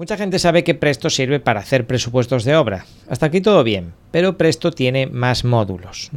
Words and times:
Mucha 0.00 0.16
gente 0.16 0.38
sabe 0.38 0.64
que 0.64 0.74
Presto 0.74 1.10
sirve 1.10 1.40
para 1.40 1.60
hacer 1.60 1.86
presupuestos 1.86 2.44
de 2.44 2.56
obra. 2.56 2.86
Hasta 3.06 3.26
aquí 3.26 3.42
todo 3.42 3.62
bien, 3.62 3.92
pero 4.10 4.38
Presto 4.38 4.70
tiene 4.70 5.06
más 5.06 5.44
módulos. 5.44 6.10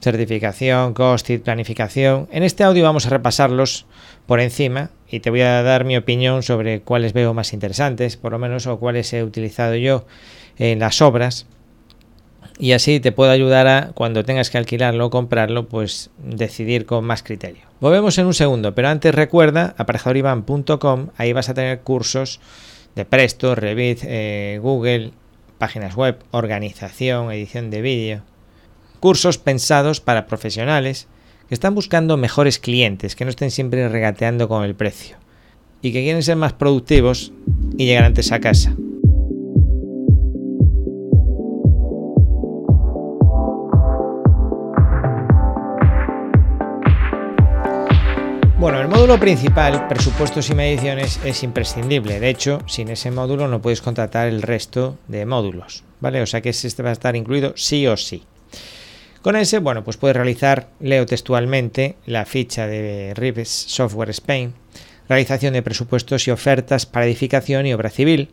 Certificación, 0.00 0.94
costit, 0.94 1.42
planificación. 1.42 2.28
En 2.30 2.44
este 2.44 2.62
audio 2.62 2.84
vamos 2.84 3.04
a 3.04 3.10
repasarlos 3.10 3.86
por 4.26 4.38
encima 4.38 4.90
y 5.10 5.18
te 5.18 5.30
voy 5.30 5.40
a 5.40 5.64
dar 5.64 5.84
mi 5.84 5.96
opinión 5.96 6.44
sobre 6.44 6.82
cuáles 6.82 7.12
veo 7.12 7.34
más 7.34 7.52
interesantes, 7.52 8.16
por 8.16 8.30
lo 8.30 8.38
menos, 8.38 8.68
o 8.68 8.78
cuáles 8.78 9.12
he 9.12 9.24
utilizado 9.24 9.74
yo 9.74 10.06
en 10.56 10.78
las 10.78 11.02
obras. 11.02 11.48
Y 12.60 12.70
así 12.70 13.00
te 13.00 13.10
puedo 13.10 13.32
ayudar 13.32 13.66
a, 13.66 13.90
cuando 13.94 14.24
tengas 14.24 14.48
que 14.48 14.58
alquilarlo 14.58 15.06
o 15.06 15.10
comprarlo, 15.10 15.66
pues 15.66 16.10
decidir 16.18 16.86
con 16.86 17.04
más 17.04 17.24
criterio. 17.24 17.62
Volvemos 17.80 18.16
en 18.18 18.26
un 18.26 18.34
segundo, 18.34 18.76
pero 18.76 18.90
antes 18.90 19.12
recuerda 19.12 19.74
aparejadorivan.com, 19.76 21.08
ahí 21.16 21.32
vas 21.32 21.48
a 21.48 21.54
tener 21.54 21.80
cursos 21.80 22.38
de 22.94 23.04
Presto, 23.04 23.54
Revit, 23.54 24.00
eh, 24.04 24.58
Google, 24.62 25.12
páginas 25.58 25.94
web, 25.94 26.18
organización, 26.30 27.30
edición 27.32 27.70
de 27.70 27.82
vídeo. 27.82 28.22
Cursos 29.00 29.38
pensados 29.38 30.00
para 30.00 30.26
profesionales 30.26 31.08
que 31.48 31.54
están 31.54 31.74
buscando 31.74 32.16
mejores 32.16 32.58
clientes, 32.58 33.16
que 33.16 33.24
no 33.24 33.30
estén 33.30 33.50
siempre 33.50 33.88
regateando 33.88 34.48
con 34.48 34.64
el 34.64 34.74
precio 34.74 35.16
y 35.82 35.92
que 35.92 36.02
quieren 36.02 36.22
ser 36.22 36.36
más 36.36 36.52
productivos 36.52 37.32
y 37.76 37.86
llegar 37.86 38.04
antes 38.04 38.32
a 38.32 38.40
casa. 38.40 38.74
Bueno, 48.62 48.80
el 48.80 48.86
módulo 48.86 49.18
principal, 49.18 49.88
presupuestos 49.88 50.48
y 50.48 50.54
mediciones, 50.54 51.18
es 51.24 51.42
imprescindible. 51.42 52.20
De 52.20 52.28
hecho, 52.28 52.60
sin 52.68 52.90
ese 52.90 53.10
módulo 53.10 53.48
no 53.48 53.60
puedes 53.60 53.82
contratar 53.82 54.28
el 54.28 54.40
resto 54.40 54.98
de 55.08 55.26
módulos, 55.26 55.82
¿vale? 55.98 56.22
O 56.22 56.26
sea 56.26 56.42
que 56.42 56.50
este 56.50 56.80
va 56.80 56.90
a 56.90 56.92
estar 56.92 57.16
incluido 57.16 57.54
sí 57.56 57.88
o 57.88 57.96
sí. 57.96 58.22
Con 59.20 59.34
ese, 59.34 59.58
bueno, 59.58 59.82
pues 59.82 59.96
puedes 59.96 60.16
realizar, 60.16 60.68
leo 60.78 61.06
textualmente, 61.06 61.96
la 62.06 62.24
ficha 62.24 62.68
de 62.68 63.14
Rives 63.16 63.48
Software 63.48 64.10
Spain, 64.10 64.54
realización 65.08 65.54
de 65.54 65.62
presupuestos 65.62 66.28
y 66.28 66.30
ofertas 66.30 66.86
para 66.86 67.06
edificación 67.06 67.66
y 67.66 67.74
obra 67.74 67.90
civil, 67.90 68.30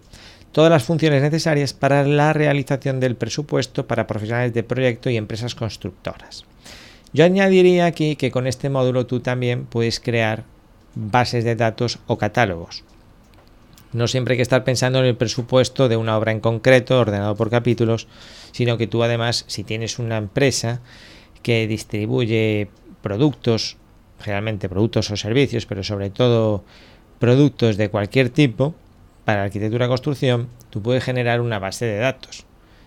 todas 0.52 0.70
las 0.70 0.84
funciones 0.84 1.24
necesarias 1.24 1.74
para 1.74 2.04
la 2.04 2.34
realización 2.34 3.00
del 3.00 3.16
presupuesto 3.16 3.88
para 3.88 4.06
profesionales 4.06 4.54
de 4.54 4.62
proyecto 4.62 5.10
y 5.10 5.18
empresas 5.18 5.56
constructoras. 5.56 6.46
Yo 7.12 7.26
añadiría 7.26 7.86
aquí 7.86 8.16
que 8.16 8.32
con 8.32 8.46
este 8.46 8.70
módulo 8.70 9.06
tú 9.06 9.20
también 9.20 9.66
puedes 9.66 10.00
crear 10.00 10.44
bases 10.96 11.44
de 11.44 11.56
datos 11.56 12.00
o 12.08 12.18
catálogos. 12.18 12.84
No 13.92 14.08
siempre 14.08 14.34
hay 14.34 14.38
que 14.38 14.44
estar 14.44 14.64
pensando 14.64 15.00
en 15.00 15.06
el 15.06 15.18
presupuesto 15.18 15.90
de 15.90 15.98
una 15.98 16.16
obra 16.16 16.32
en 16.32 16.40
concreto, 16.40 17.00
ordenado 17.00 17.36
por 17.36 17.50
capítulos, 17.50 18.08
sino 18.52 18.78
que 18.78 18.86
tú 18.86 19.04
además, 19.04 19.46
si 19.48 19.64
tienes 19.64 19.98
una 19.98 20.18
empresa 20.18 20.82
que 21.42 21.68
distribuye 21.68 22.70
productos, 23.02 23.78
generalmente 24.20 24.70
productos 24.70 25.10
o 25.10 25.18
servicios, 25.18 25.66
pero 25.66 25.84
sobre 25.84 26.12
todo 26.12 26.64
productos 27.18 27.78
de 27.78 27.90
cualquier 27.90 28.30
tipo, 28.30 28.76
para 29.26 29.44
arquitectura 29.44 29.86
y 29.86 29.90
construcción, 29.90 30.50
tú 30.70 30.84
puedes 30.84 31.04
generar 31.04 31.42
una 31.42 31.58
base 31.58 31.86
de 31.86 31.98
datos. 31.98 32.46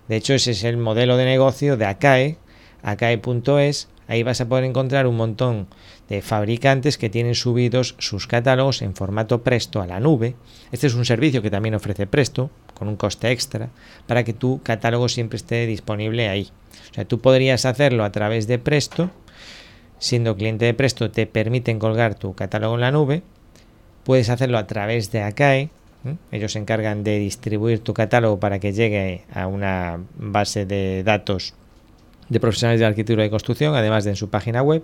De 0.08 0.16
hecho, 0.16 0.34
ese 0.34 0.52
es 0.52 0.62
el 0.62 0.76
modelo 0.76 1.16
de 1.16 1.24
negocio 1.24 1.76
de 1.76 1.86
ACAE, 1.86 2.36
acae.es, 2.82 3.88
Ahí 4.12 4.24
vas 4.24 4.42
a 4.42 4.46
poder 4.46 4.64
encontrar 4.64 5.06
un 5.06 5.16
montón 5.16 5.68
de 6.10 6.20
fabricantes 6.20 6.98
que 6.98 7.08
tienen 7.08 7.34
subidos 7.34 7.94
sus 7.96 8.26
catálogos 8.26 8.82
en 8.82 8.94
formato 8.94 9.42
Presto 9.42 9.80
a 9.80 9.86
la 9.86 10.00
nube. 10.00 10.34
Este 10.70 10.86
es 10.86 10.92
un 10.92 11.06
servicio 11.06 11.40
que 11.40 11.50
también 11.50 11.74
ofrece 11.74 12.06
Presto, 12.06 12.50
con 12.74 12.88
un 12.88 12.96
coste 12.96 13.30
extra, 13.30 13.70
para 14.06 14.22
que 14.22 14.34
tu 14.34 14.60
catálogo 14.62 15.08
siempre 15.08 15.38
esté 15.38 15.66
disponible 15.66 16.28
ahí. 16.28 16.50
O 16.90 16.94
sea, 16.94 17.06
tú 17.06 17.20
podrías 17.20 17.64
hacerlo 17.64 18.04
a 18.04 18.12
través 18.12 18.46
de 18.46 18.58
Presto. 18.58 19.10
Siendo 19.98 20.36
cliente 20.36 20.66
de 20.66 20.74
Presto 20.74 21.10
te 21.10 21.26
permiten 21.26 21.78
colgar 21.78 22.14
tu 22.14 22.34
catálogo 22.34 22.74
en 22.74 22.82
la 22.82 22.90
nube. 22.90 23.22
Puedes 24.04 24.28
hacerlo 24.28 24.58
a 24.58 24.66
través 24.66 25.10
de 25.10 25.22
Acae. 25.22 25.70
Ellos 26.32 26.52
se 26.52 26.58
encargan 26.58 27.02
de 27.02 27.18
distribuir 27.18 27.78
tu 27.78 27.94
catálogo 27.94 28.38
para 28.38 28.58
que 28.58 28.74
llegue 28.74 29.24
a 29.32 29.46
una 29.46 30.00
base 30.18 30.66
de 30.66 31.02
datos 31.02 31.54
de 32.32 32.40
profesionales 32.40 32.80
de 32.80 32.86
arquitectura 32.86 33.26
y 33.26 33.30
construcción, 33.30 33.74
además 33.74 34.04
de 34.04 34.10
en 34.10 34.16
su 34.16 34.30
página 34.30 34.62
web, 34.62 34.82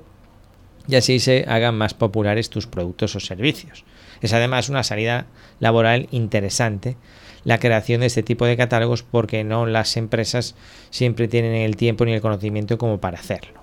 y 0.87 0.97
así 0.97 1.19
se 1.19 1.45
hagan 1.49 1.77
más 1.77 1.95
populares 1.95 2.51
tus 2.51 2.67
productos 2.67 3.17
o 3.17 3.21
servicios. 3.21 3.85
Es 4.21 4.33
además 4.33 4.69
una 4.69 4.83
salida 4.83 5.27
laboral 5.61 6.09
interesante 6.11 6.97
la 7.45 7.59
creación 7.59 8.01
de 8.01 8.07
este 8.07 8.23
tipo 8.23 8.45
de 8.45 8.57
catálogos 8.57 9.03
porque 9.03 9.45
no 9.45 9.65
las 9.65 9.97
empresas 9.97 10.55
siempre 10.91 11.29
tienen 11.29 11.55
el 11.55 11.77
tiempo 11.77 12.05
ni 12.05 12.13
el 12.13 12.21
conocimiento 12.21 12.77
como 12.79 13.01
para 13.01 13.19
hacerlo. 13.19 13.63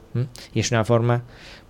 Y 0.53 0.61
es 0.61 0.71
una 0.71 0.85
forma 0.85 1.23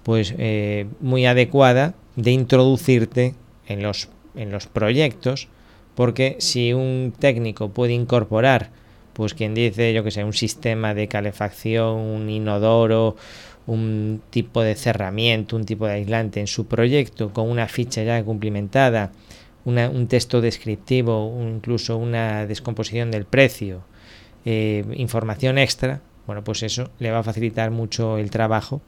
pues 0.03 0.35
eh, 0.37 0.87
muy 1.01 1.25
adecuada 1.25 1.95
de 2.15 2.31
introducirte 2.31 3.33
en 3.67 3.81
los, 3.81 4.09
en 4.35 4.51
los 4.51 4.67
proyectos 4.67 5.47
porque 5.95 6.35
si 6.39 6.73
un 6.73 7.13
técnico 7.17 7.69
puede 7.69 7.93
incorporar 7.93 8.69
pues 9.15 9.33
quien 9.33 9.55
dice, 9.55 9.93
yo 9.93 10.03
que 10.03 10.11
sé, 10.11 10.25
un 10.25 10.33
sistema 10.33 10.93
de 10.93 11.07
calefacción, 11.07 11.95
un 11.97 12.29
inodoro, 12.29 13.15
un 13.65 14.21
tipo 14.29 14.61
de 14.61 14.75
cerramiento, 14.75 15.55
un 15.55 15.65
tipo 15.65 15.87
de 15.87 15.93
aislante 15.93 16.41
en 16.41 16.47
su 16.47 16.67
proyecto 16.67 17.31
con 17.31 17.49
una 17.49 17.67
ficha 17.69 18.03
ya 18.03 18.21
cumplimentada, 18.23 19.13
un 19.63 20.07
texto 20.07 20.41
descriptivo, 20.41 21.33
incluso 21.41 21.97
una 21.97 22.45
descomposición 22.45 23.09
del 23.09 23.23
precio, 23.25 23.83
eh, 24.43 24.83
información 24.95 25.57
extra, 25.57 26.01
bueno, 26.27 26.43
pues 26.43 26.61
eso 26.63 26.91
le 26.99 27.09
va 27.09 27.19
a 27.19 27.23
facilitar 27.23 27.71
mucho 27.71 28.17
el 28.17 28.29
trabajo 28.29 28.81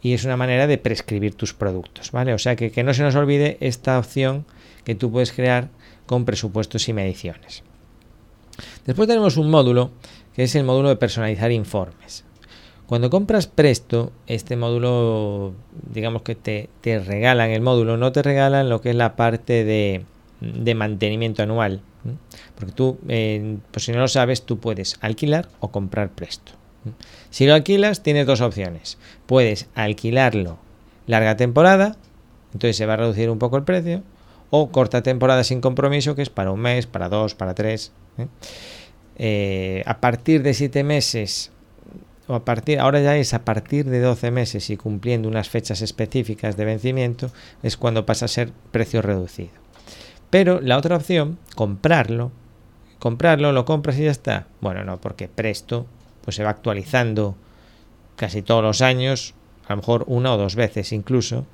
y 0.00 0.14
es 0.14 0.24
una 0.24 0.36
manera 0.36 0.68
de 0.68 0.78
prescribir 0.78 1.34
tus 1.34 1.54
productos, 1.54 2.12
¿vale? 2.12 2.32
O 2.34 2.38
sea 2.38 2.54
que, 2.54 2.70
que 2.70 2.84
no 2.84 2.94
se 2.94 3.02
nos 3.02 3.16
olvide 3.16 3.58
esta 3.60 3.98
opción 3.98 4.46
que 4.84 4.94
tú 4.94 5.10
puedes 5.10 5.32
crear 5.32 5.70
con 6.06 6.24
presupuestos 6.24 6.88
y 6.88 6.92
mediciones. 6.92 7.64
Después 8.86 9.08
tenemos 9.08 9.36
un 9.36 9.50
módulo 9.50 9.90
que 10.34 10.44
es 10.44 10.54
el 10.54 10.64
módulo 10.64 10.88
de 10.88 10.96
personalizar 10.96 11.50
informes. 11.52 12.24
Cuando 12.86 13.08
compras 13.08 13.46
Presto, 13.46 14.10
este 14.26 14.56
módulo, 14.56 15.54
digamos 15.92 16.22
que 16.22 16.34
te, 16.34 16.68
regalan 16.82 17.50
el 17.50 17.60
módulo, 17.60 17.96
no 17.96 18.10
te 18.10 18.22
regalan 18.22 18.68
lo 18.68 18.80
que 18.80 18.90
es 18.90 18.96
la 18.96 19.14
parte 19.14 19.64
de, 19.64 20.74
mantenimiento 20.74 21.42
anual. 21.42 21.82
Porque 22.56 22.72
tú, 22.72 22.98
pues 23.06 23.84
si 23.84 23.92
no 23.92 24.00
lo 24.00 24.08
sabes, 24.08 24.42
tú 24.42 24.58
puedes 24.58 24.96
alquilar 25.02 25.48
o 25.60 25.70
comprar 25.70 26.10
Presto. 26.10 26.52
Si 27.30 27.46
lo 27.46 27.54
alquilas, 27.54 28.02
tienes 28.02 28.26
dos 28.26 28.40
opciones. 28.40 28.98
Puedes 29.26 29.68
alquilarlo 29.74 30.58
larga 31.06 31.36
temporada, 31.36 31.96
entonces 32.52 32.76
se 32.76 32.86
va 32.86 32.94
a 32.94 32.98
reducir 32.98 33.30
un 33.30 33.38
poco 33.38 33.56
el 33.56 33.64
precio, 33.64 34.02
o 34.50 34.70
corta 34.70 35.02
temporada 35.02 35.44
sin 35.44 35.60
compromiso, 35.60 36.14
que 36.14 36.22
es 36.22 36.30
para 36.30 36.50
un 36.50 36.60
mes, 36.60 36.86
para 36.86 37.08
dos, 37.08 37.34
para 37.34 37.54
tres. 37.54 37.92
¿eh? 38.18 38.26
Eh, 39.16 39.82
a 39.86 40.00
partir 40.00 40.42
de 40.42 40.54
7 40.54 40.82
meses, 40.82 41.52
o 42.26 42.34
a 42.34 42.44
partir, 42.44 42.80
ahora 42.80 43.00
ya 43.00 43.16
es 43.16 43.34
a 43.34 43.44
partir 43.44 43.86
de 43.86 44.00
12 44.00 44.30
meses 44.30 44.70
y 44.70 44.76
cumpliendo 44.76 45.28
unas 45.28 45.48
fechas 45.48 45.82
específicas 45.82 46.56
de 46.56 46.64
vencimiento, 46.64 47.30
es 47.62 47.76
cuando 47.76 48.06
pasa 48.06 48.24
a 48.24 48.28
ser 48.28 48.52
precio 48.72 49.02
reducido. 49.02 49.50
Pero 50.30 50.60
la 50.60 50.78
otra 50.78 50.96
opción, 50.96 51.38
comprarlo, 51.54 52.30
comprarlo, 52.98 53.52
lo 53.52 53.64
compras 53.64 53.98
y 53.98 54.04
ya 54.04 54.10
está. 54.10 54.46
Bueno, 54.60 54.84
no, 54.84 55.00
porque 55.00 55.28
Presto 55.28 55.86
pues 56.22 56.36
se 56.36 56.44
va 56.44 56.50
actualizando 56.50 57.34
casi 58.16 58.42
todos 58.42 58.62
los 58.62 58.82
años, 58.82 59.34
a 59.66 59.72
lo 59.72 59.78
mejor 59.78 60.04
una 60.06 60.32
o 60.34 60.36
dos 60.36 60.54
veces 60.54 60.92
incluso. 60.92 61.46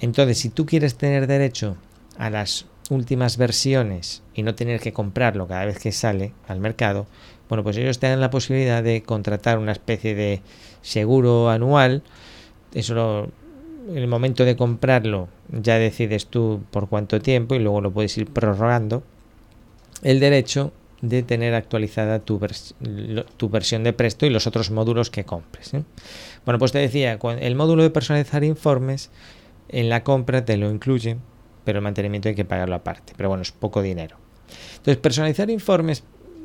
Entonces, 0.00 0.38
si 0.38 0.48
tú 0.48 0.66
quieres 0.66 0.96
tener 0.96 1.26
derecho 1.26 1.76
a 2.18 2.30
las 2.30 2.66
últimas 2.90 3.36
versiones 3.36 4.22
y 4.34 4.42
no 4.42 4.54
tener 4.54 4.80
que 4.80 4.92
comprarlo 4.92 5.46
cada 5.46 5.64
vez 5.64 5.78
que 5.78 5.92
sale 5.92 6.32
al 6.46 6.60
mercado, 6.60 7.06
bueno, 7.48 7.62
pues 7.62 7.76
ellos 7.76 7.98
te 7.98 8.08
dan 8.08 8.20
la 8.20 8.30
posibilidad 8.30 8.82
de 8.82 9.02
contratar 9.02 9.58
una 9.58 9.72
especie 9.72 10.14
de 10.14 10.42
seguro 10.82 11.50
anual. 11.50 12.02
Eso 12.74 13.28
en 13.88 13.96
el 13.96 14.08
momento 14.08 14.44
de 14.44 14.56
comprarlo 14.56 15.28
ya 15.50 15.78
decides 15.78 16.26
tú 16.26 16.62
por 16.70 16.88
cuánto 16.88 17.20
tiempo 17.20 17.54
y 17.54 17.60
luego 17.60 17.80
lo 17.80 17.92
puedes 17.92 18.16
ir 18.18 18.26
prorrogando. 18.26 19.04
El 20.02 20.18
derecho 20.18 20.72
de 21.02 21.22
tener 21.22 21.54
actualizada 21.54 22.18
tu, 22.18 22.40
tu 23.36 23.48
versión 23.48 23.84
de 23.84 23.92
Presto 23.92 24.26
y 24.26 24.30
los 24.30 24.46
otros 24.46 24.70
módulos 24.70 25.10
que 25.10 25.24
compres. 25.24 25.74
¿eh? 25.74 25.84
Bueno, 26.44 26.58
pues 26.58 26.72
te 26.72 26.78
decía, 26.78 27.18
el 27.40 27.54
módulo 27.54 27.82
de 27.82 27.90
personalizar 27.90 28.42
informes 28.42 29.10
en 29.68 29.88
la 29.88 30.02
compra 30.02 30.44
te 30.44 30.56
lo 30.56 30.70
incluye 30.70 31.16
pero 31.66 31.80
el 31.80 31.82
mantenimiento 31.82 32.28
hay 32.28 32.36
que 32.36 32.44
pagarlo 32.44 32.76
aparte. 32.76 33.12
Pero 33.16 33.28
bueno, 33.28 33.42
es 33.42 33.50
poco 33.50 33.82
dinero. 33.82 34.16
Entonces, 34.76 34.98
personalizar 34.98 35.50
informes, 35.50 36.04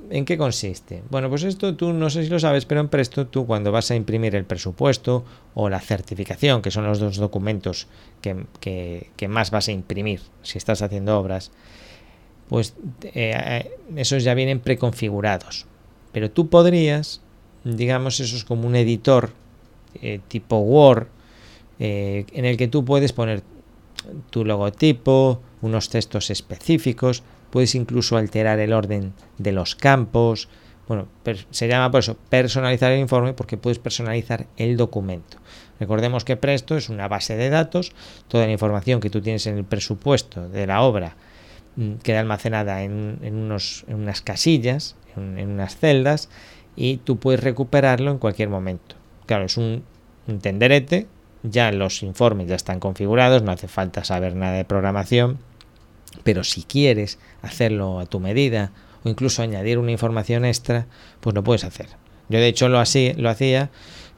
¿en 0.10 0.26
qué 0.26 0.36
consiste? 0.36 1.04
Bueno, 1.12 1.30
pues 1.30 1.44
esto 1.44 1.76
tú 1.76 1.94
no 1.94 2.10
sé 2.10 2.24
si 2.24 2.30
lo 2.30 2.40
sabes, 2.40 2.66
pero 2.66 2.82
en 2.82 2.88
Presto 2.88 3.28
tú 3.28 3.46
cuando 3.46 3.72
vas 3.72 3.92
a 3.92 3.96
imprimir 3.96 4.36
el 4.36 4.46
presupuesto 4.46 5.24
o 5.54 5.70
la 5.70 5.80
certificación, 5.80 6.64
que 6.64 6.72
son 6.72 6.86
los 6.86 6.98
dos 6.98 7.18
documentos 7.18 7.88
que, 8.20 9.28
más 9.30 9.52
vas 9.52 9.68
a 9.68 9.72
imprimir 9.72 10.22
si 10.42 10.58
estás 10.58 10.82
haciendo 10.82 11.20
obras, 11.20 11.52
pues 12.50 12.74
eh, 13.04 13.78
esos 13.96 14.24
ya 14.24 14.34
vienen 14.34 14.60
preconfigurados. 14.60 15.68
Pero 16.12 16.32
tú 16.32 16.50
podrías, 16.50 17.22
digamos, 17.64 18.20
eso 18.20 18.36
es 18.36 18.44
como 18.44 18.68
un 18.68 18.76
editor 18.76 19.34
eh, 20.02 20.20
tipo 20.28 20.58
Word, 20.58 21.10
eh, 21.84 22.26
en 22.34 22.46
el 22.46 22.58
que 22.58 22.68
tú 22.68 22.86
puedes 22.86 23.12
poner 23.12 23.44
tu 24.30 24.46
logotipo, 24.46 25.42
unos 25.62 25.90
textos 25.90 26.30
específicos, 26.30 27.24
puedes 27.52 27.76
incluso 27.76 28.18
alterar 28.18 28.60
el 28.60 28.74
orden 28.74 29.14
de 29.38 29.52
los 29.52 29.76
campos. 29.76 30.50
Bueno, 30.88 31.08
se 31.52 31.68
llama 31.68 31.92
por 31.92 32.00
eso 32.00 32.18
personalizar 32.30 32.92
el 32.92 33.00
informe 33.00 33.34
porque 33.34 33.58
puedes 33.58 33.80
personalizar 33.80 34.48
el 34.58 34.78
documento. 34.78 35.38
Recordemos 35.80 36.26
que 36.26 36.38
Presto 36.38 36.76
es 36.78 36.90
una 36.90 37.08
base 37.08 37.36
de 37.38 37.50
datos, 37.50 37.92
toda 38.28 38.46
la 38.46 38.52
información 38.52 39.00
que 39.00 39.10
tú 39.10 39.22
tienes 39.22 39.48
en 39.48 39.58
el 39.58 39.64
presupuesto 39.64 40.48
de 40.50 40.68
la 40.68 40.82
obra 40.82 41.16
mm, 41.76 41.94
queda 42.04 42.20
almacenada 42.20 42.84
en, 42.84 43.20
unos, 43.24 43.86
en 43.88 43.96
unas 43.96 44.22
casillas, 44.22 44.96
en, 45.16 45.50
unas 45.50 45.78
celdas, 45.78 46.30
y 46.76 46.98
tú 46.98 47.18
puedes 47.18 47.42
recuperarlo 47.42 48.12
en 48.12 48.18
cualquier 48.18 48.50
momento. 48.50 48.96
Claro, 49.26 49.46
es 49.46 49.58
un, 49.58 49.84
un 50.28 50.40
tenderete, 50.40 51.08
ya 51.44 51.72
los 51.72 52.04
informes 52.04 52.48
ya 52.48 52.56
están 52.56 52.80
configurados, 52.80 53.42
no 53.44 53.52
hace 53.52 53.68
falta 53.68 54.04
saber 54.04 54.36
nada 54.36 54.54
de 54.54 54.66
programación, 54.66 55.40
pero 56.24 56.44
si 56.44 56.64
quieres 56.64 57.20
hacerlo 57.42 58.00
a 58.00 58.06
tu 58.06 58.20
medida 58.20 58.72
o 59.04 59.10
incluso 59.10 59.42
añadir 59.42 59.78
una 59.78 59.92
información 59.92 60.46
extra, 60.46 60.86
pues 61.20 61.36
lo 61.36 61.44
puedes 61.44 61.64
hacer. 61.64 61.88
Yo 62.30 62.40
de 62.40 62.48
hecho 62.48 62.70
lo, 62.70 62.80
así, 62.80 63.14
lo 63.18 63.30
hacía 63.30 63.70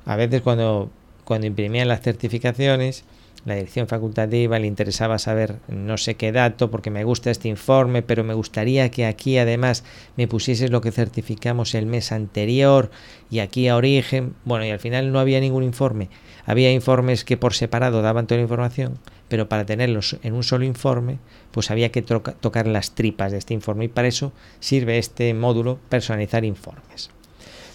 a 0.06 0.16
veces 0.16 0.42
cuando, 0.42 0.90
cuando 1.24 1.48
imprimía 1.48 1.86
las 1.86 2.02
certificaciones, 2.02 3.06
la 3.46 3.56
dirección 3.56 3.88
facultativa 3.88 4.58
le 4.58 4.68
interesaba 4.68 5.20
saber 5.20 5.60
no 5.68 5.98
sé 5.98 6.16
qué 6.16 6.32
dato 6.32 6.72
porque 6.72 6.90
me 6.90 7.04
gusta 7.04 7.30
este 7.30 7.50
informe, 7.50 8.02
pero 8.02 8.24
me 8.24 8.34
gustaría 8.34 8.90
que 8.90 9.06
aquí 9.06 9.38
además 9.38 9.84
me 10.16 10.28
pusieses 10.28 10.72
lo 10.72 10.80
que 10.80 10.92
certificamos 10.92 11.76
el 11.76 11.86
mes 11.86 12.12
anterior 12.12 12.90
y 13.30 13.40
aquí 13.40 13.68
a 13.68 13.76
origen. 13.76 14.34
Bueno, 14.46 14.66
y 14.66 14.70
al 14.70 14.80
final 14.80 15.12
no 15.12 15.20
había 15.20 15.42
ningún 15.42 15.64
informe. 15.64 16.10
Había 16.46 16.72
informes 16.72 17.26
que 17.26 17.38
por 17.38 17.54
separado 17.54 18.02
daban 18.02 18.28
toda 18.28 18.38
la 18.38 18.44
información, 18.44 18.98
pero 19.28 19.50
para 19.50 19.66
tenerlos 19.66 20.18
en 20.24 20.34
un 20.34 20.44
solo 20.44 20.64
informe, 20.64 21.20
pues 21.52 21.70
había 21.70 21.92
que 21.92 22.02
tocar 22.02 22.68
las 22.68 22.96
tripas 22.96 23.32
de 23.32 23.40
este 23.40 23.54
informe 23.54 23.86
y 23.86 23.90
para 23.90 24.08
eso 24.08 24.32
sirve 24.60 24.98
este 24.98 25.34
módulo 25.34 25.80
personalizar 25.90 26.46
informes. 26.46 27.10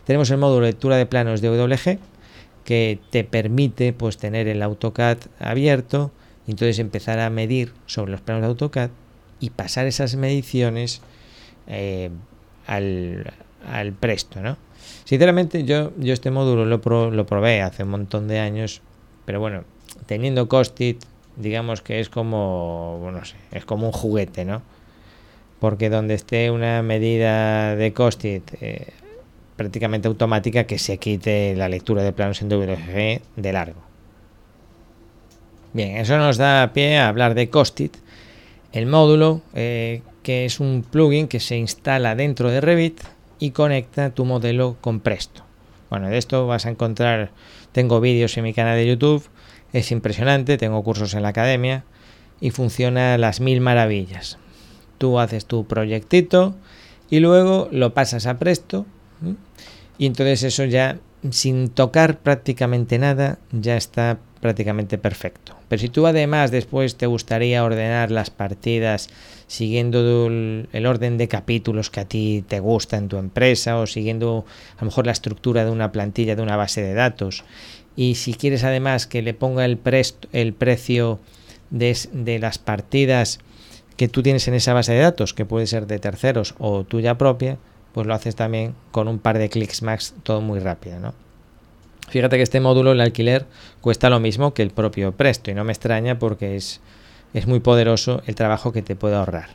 Tenemos 0.04 0.30
el 0.30 0.38
módulo 0.38 0.64
lectura 0.64 0.96
de 0.96 1.04
planos 1.04 1.42
de 1.42 1.48
WG 1.48 1.98
que 2.68 2.98
te 3.08 3.24
permite 3.24 3.94
pues 3.94 4.18
tener 4.18 4.46
el 4.46 4.62
AutoCAD 4.62 5.16
abierto 5.38 6.10
y 6.46 6.50
entonces 6.50 6.78
empezar 6.78 7.18
a 7.18 7.30
medir 7.30 7.72
sobre 7.86 8.12
los 8.12 8.20
planos 8.20 8.42
de 8.42 8.48
AutoCAD 8.48 8.90
y 9.40 9.48
pasar 9.48 9.86
esas 9.86 10.16
mediciones 10.16 11.00
eh, 11.66 12.10
al, 12.66 13.32
presto, 13.98 14.42
¿no? 14.42 14.58
Sinceramente 15.04 15.64
yo, 15.64 15.92
yo 15.96 16.12
este 16.12 16.30
módulo 16.30 16.66
lo, 16.66 17.10
lo 17.10 17.24
probé 17.24 17.62
hace 17.62 17.84
un 17.84 17.88
montón 17.88 18.28
de 18.28 18.38
años, 18.38 18.82
pero 19.24 19.40
bueno, 19.40 19.64
teniendo 20.04 20.46
Costit 20.46 21.02
digamos 21.36 21.80
que 21.80 22.00
es 22.00 22.10
como, 22.10 23.08
no 23.10 23.24
sé, 23.24 23.36
es 23.50 23.64
como 23.64 23.86
un 23.86 23.92
juguete, 23.92 24.44
¿no? 24.44 24.60
Porque 25.58 25.88
donde 25.88 26.12
esté 26.12 26.50
una 26.50 26.82
medida 26.82 27.76
de 27.76 27.94
Costit 27.94 28.42
eh, 28.60 28.88
prácticamente 29.58 30.08
automática, 30.08 30.64
que 30.64 30.78
se 30.78 30.96
quite 30.96 31.54
la 31.54 31.68
lectura 31.68 32.02
de 32.02 32.14
planos 32.14 32.40
en 32.40 32.48
WG 32.48 33.20
de 33.36 33.52
largo. 33.52 33.82
Bien, 35.74 35.98
eso 35.98 36.16
nos 36.16 36.38
da 36.38 36.72
pie 36.72 36.96
a 36.96 37.08
hablar 37.08 37.34
de 37.34 37.50
Costit, 37.50 37.94
el 38.72 38.86
módulo 38.86 39.42
eh, 39.52 40.00
que 40.22 40.46
es 40.46 40.60
un 40.60 40.82
plugin 40.90 41.28
que 41.28 41.40
se 41.40 41.58
instala 41.58 42.14
dentro 42.14 42.50
de 42.50 42.62
Revit 42.62 43.02
y 43.38 43.50
conecta 43.50 44.08
tu 44.08 44.24
modelo 44.24 44.78
con 44.80 45.00
Presto. 45.00 45.42
Bueno, 45.90 46.08
de 46.08 46.16
esto 46.16 46.46
vas 46.46 46.64
a 46.64 46.70
encontrar, 46.70 47.32
tengo 47.72 48.00
vídeos 48.00 48.38
en 48.38 48.44
mi 48.44 48.54
canal 48.54 48.76
de 48.76 48.86
YouTube 48.86 49.28
es 49.72 49.92
impresionante, 49.92 50.56
tengo 50.56 50.82
cursos 50.82 51.14
en 51.14 51.22
la 51.22 51.28
academia 51.28 51.84
y 52.40 52.50
funciona 52.50 53.14
a 53.14 53.18
las 53.18 53.40
mil 53.40 53.60
maravillas. 53.60 54.38
Tú 54.98 55.18
haces 55.18 55.46
tu 55.46 55.66
proyectito 55.66 56.54
y 57.10 57.20
luego 57.20 57.68
lo 57.70 57.94
pasas 57.94 58.26
a 58.26 58.38
Presto 58.38 58.86
y 59.98 60.06
entonces 60.06 60.42
eso 60.42 60.64
ya 60.64 60.98
sin 61.30 61.68
tocar 61.68 62.18
prácticamente 62.18 62.98
nada 62.98 63.38
ya 63.52 63.76
está 63.76 64.18
prácticamente 64.40 64.98
perfecto. 64.98 65.56
Pero 65.68 65.80
si 65.80 65.88
tú 65.88 66.06
además 66.06 66.52
después 66.52 66.96
te 66.96 67.06
gustaría 67.06 67.64
ordenar 67.64 68.12
las 68.12 68.30
partidas 68.30 69.10
siguiendo 69.48 70.28
el 70.28 70.86
orden 70.86 71.18
de 71.18 71.26
capítulos 71.26 71.90
que 71.90 72.00
a 72.00 72.04
ti 72.04 72.44
te 72.46 72.60
gusta 72.60 72.96
en 72.96 73.08
tu 73.08 73.16
empresa 73.16 73.78
o 73.78 73.86
siguiendo 73.86 74.44
a 74.76 74.82
lo 74.82 74.86
mejor 74.86 75.06
la 75.06 75.12
estructura 75.12 75.64
de 75.64 75.72
una 75.72 75.90
plantilla 75.90 76.36
de 76.36 76.42
una 76.42 76.56
base 76.56 76.82
de 76.82 76.94
datos 76.94 77.44
y 77.98 78.14
si 78.14 78.34
quieres 78.34 78.62
además 78.62 79.08
que 79.08 79.22
le 79.22 79.34
ponga 79.34 79.64
el, 79.64 79.76
precio 79.76 81.18
de, 81.70 82.38
las 82.40 82.58
partidas 82.58 83.40
que 83.96 84.06
tú 84.06 84.22
tienes 84.22 84.46
en 84.46 84.54
esa 84.54 84.72
base 84.72 84.92
de 84.92 85.00
datos, 85.00 85.34
que 85.34 85.44
puede 85.44 85.66
ser 85.66 85.88
de 85.88 85.98
terceros 85.98 86.54
o 86.58 86.84
tuya 86.84 87.18
propia, 87.18 87.58
pues 87.92 88.06
lo 88.06 88.14
haces 88.14 88.36
también 88.36 88.74
con 88.90 89.08
un 89.08 89.18
par 89.18 89.38
de 89.38 89.48
clics 89.48 89.82
max, 89.82 90.14
todo 90.22 90.40
muy 90.40 90.60
rápido, 90.60 91.00
¿no? 91.00 91.14
Fíjate 92.08 92.36
que 92.36 92.42
este 92.42 92.60
módulo, 92.60 92.92
el 92.92 93.00
alquiler, 93.00 93.46
cuesta 93.80 94.08
lo 94.08 94.18
mismo 94.18 94.54
que 94.54 94.62
el 94.62 94.70
propio 94.70 95.12
Presto 95.12 95.50
y 95.50 95.54
no 95.54 95.64
me 95.64 95.72
extraña 95.72 96.18
porque 96.18 96.56
es, 96.56 96.80
es 97.34 97.46
muy 97.46 97.60
poderoso 97.60 98.22
el 98.26 98.34
trabajo 98.34 98.72
que 98.72 98.82
te 98.82 98.96
puede 98.96 99.16
ahorrar. 99.16 99.50